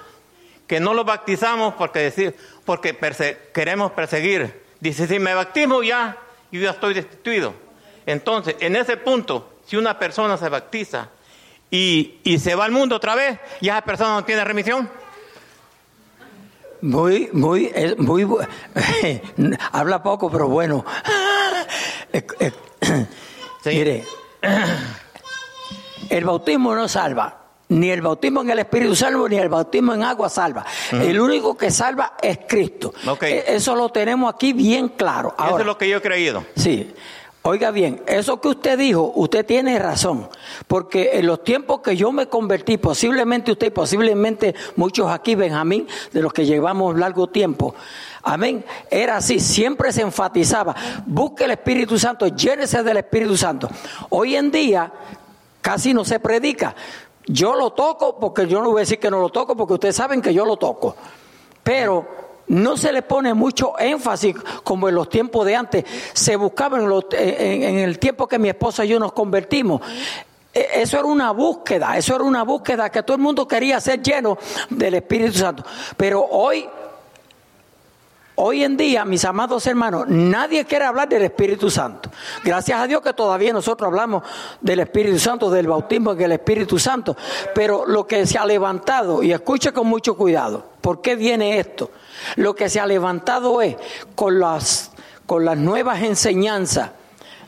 [0.66, 4.62] que no los bautizamos porque decir, porque perse- queremos perseguir.
[4.80, 6.16] Dice, si me bautismo ya,
[6.50, 7.54] yo ya estoy destituido.
[8.06, 11.08] Entonces, en ese punto, si una persona se bautiza
[11.70, 14.88] y, y se va al mundo otra vez, ya esa persona no tiene remisión.
[16.84, 18.26] Muy, muy, es muy,
[19.72, 20.84] habla poco, pero bueno.
[22.12, 22.52] Eh, eh,
[23.64, 23.70] Sí.
[23.70, 24.04] Mire,
[26.10, 27.40] el bautismo no salva.
[27.70, 30.66] Ni el bautismo en el Espíritu salva, ni el bautismo en agua salva.
[30.92, 32.92] El único que salva es Cristo.
[33.22, 35.34] Eh, Eso lo tenemos aquí bien claro.
[35.38, 36.44] Eso Ahora, es lo que yo he creído.
[36.54, 36.94] Sí.
[37.46, 40.30] Oiga bien, eso que usted dijo, usted tiene razón,
[40.66, 45.86] porque en los tiempos que yo me convertí, posiblemente usted y posiblemente muchos aquí, Benjamín,
[46.10, 47.74] de los que llevamos largo tiempo,
[48.22, 50.74] amén, era así, siempre se enfatizaba,
[51.04, 53.68] busque el Espíritu Santo, llénese del Espíritu Santo.
[54.08, 54.90] Hoy en día
[55.60, 56.74] casi no se predica.
[57.26, 59.96] Yo lo toco porque yo no voy a decir que no lo toco, porque ustedes
[59.96, 60.96] saben que yo lo toco.
[61.62, 65.84] Pero no se le pone mucho énfasis como en los tiempos de antes.
[66.12, 69.80] Se buscaba en, en- en el tiempo que mi esposa y yo nos convertimos.
[70.52, 74.02] E- Eso era una búsqueda, eso era una búsqueda que todo el mundo quería ser
[74.02, 74.38] lleno
[74.70, 75.64] del Espíritu Santo.
[75.96, 76.68] Pero hoy,
[78.36, 82.10] hoy en día, mis amados hermanos, nadie quiere hablar del Espíritu Santo.
[82.44, 84.22] Gracias a Dios que todavía nosotros hablamos
[84.60, 87.16] del Espíritu Santo, del bautismo en el Espíritu Santo.
[87.54, 91.90] Pero lo que se ha levantado, y escuche con mucho cuidado, ¿por qué viene esto?
[92.36, 93.76] Lo que se ha levantado es
[94.14, 94.92] con las,
[95.26, 96.90] con las nuevas enseñanzas.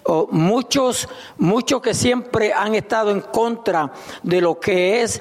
[0.09, 5.20] o muchos, muchos que siempre han estado en contra de lo que es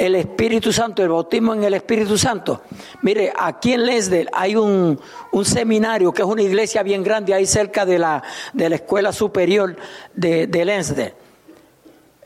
[0.00, 2.62] el Espíritu Santo, el bautismo en el Espíritu Santo.
[3.02, 4.98] Mire, aquí en Lesdale hay un,
[5.32, 8.22] un seminario que es una iglesia bien grande ahí cerca de la,
[8.54, 9.76] de la escuela superior
[10.14, 11.14] de, de Lesdale,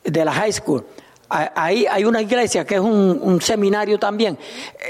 [0.05, 0.85] de la high school.
[1.35, 4.39] Ahí hay una iglesia que es un, un seminario también.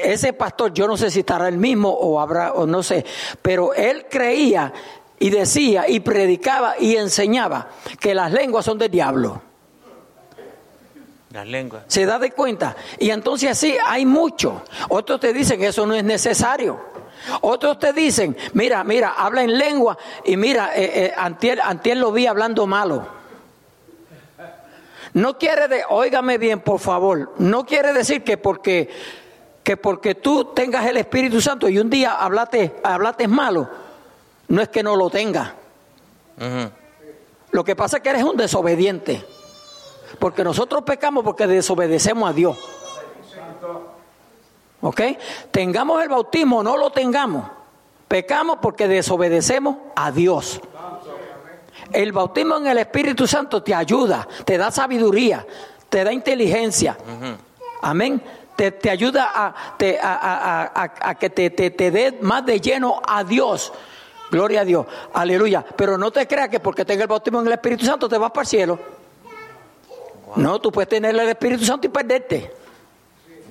[0.03, 3.05] Ese pastor, yo no sé si estará el mismo o habrá, o no sé,
[3.41, 4.73] pero él creía
[5.19, 7.69] y decía y predicaba y enseñaba
[7.99, 9.41] que las lenguas son del diablo.
[11.31, 11.85] Las lenguas.
[11.89, 12.77] ¿Se da de cuenta?
[12.99, 14.63] Y entonces así hay mucho.
[14.91, 16.79] Otros te dicen que eso no es necesario.
[17.41, 22.13] Otros te dicen, mira, mira, habla en lengua y mira, eh, eh, antier, antier lo
[22.13, 23.24] vi hablando malo.
[25.15, 28.91] No quiere de, óigame bien, por favor, no quiere decir que porque,
[29.63, 33.69] que porque tú tengas el Espíritu Santo y un día hablaste, hablaste malo,
[34.49, 35.53] no es que no lo tengas.
[37.53, 39.25] Lo que pasa es que eres un desobediente.
[40.19, 42.59] Porque nosotros pecamos porque desobedecemos a Dios.
[44.81, 45.01] ¿Ok?
[45.51, 47.49] Tengamos el bautismo o no lo tengamos.
[48.09, 50.61] Pecamos porque desobedecemos a Dios.
[51.93, 55.47] El bautismo en el Espíritu Santo te ayuda, te da sabiduría,
[55.89, 56.97] te da inteligencia.
[57.83, 58.21] Amén.
[58.57, 62.61] Te, te ayuda a, te- a- a- a- que te, te, te dé más de
[62.61, 63.73] lleno a Dios.
[64.31, 64.87] Gloria a Dios.
[65.13, 65.65] Aleluya.
[65.77, 68.31] Pero no te creas que porque tengas el bautismo en el Espíritu Santo te vas
[68.31, 68.79] para el cielo.
[70.37, 72.53] No, tú puedes tener el Espíritu Santo y perderte.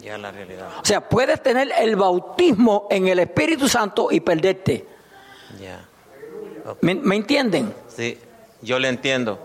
[0.02, 0.68] Ya la realidad.
[0.82, 4.86] O sea, puedes tener el bautismo en el Espíritu Santo y perderte.
[6.66, 6.76] Ya.
[6.82, 7.74] ¿Me, me entienden?
[7.88, 8.18] Sí,
[8.62, 9.40] yo le entiendo.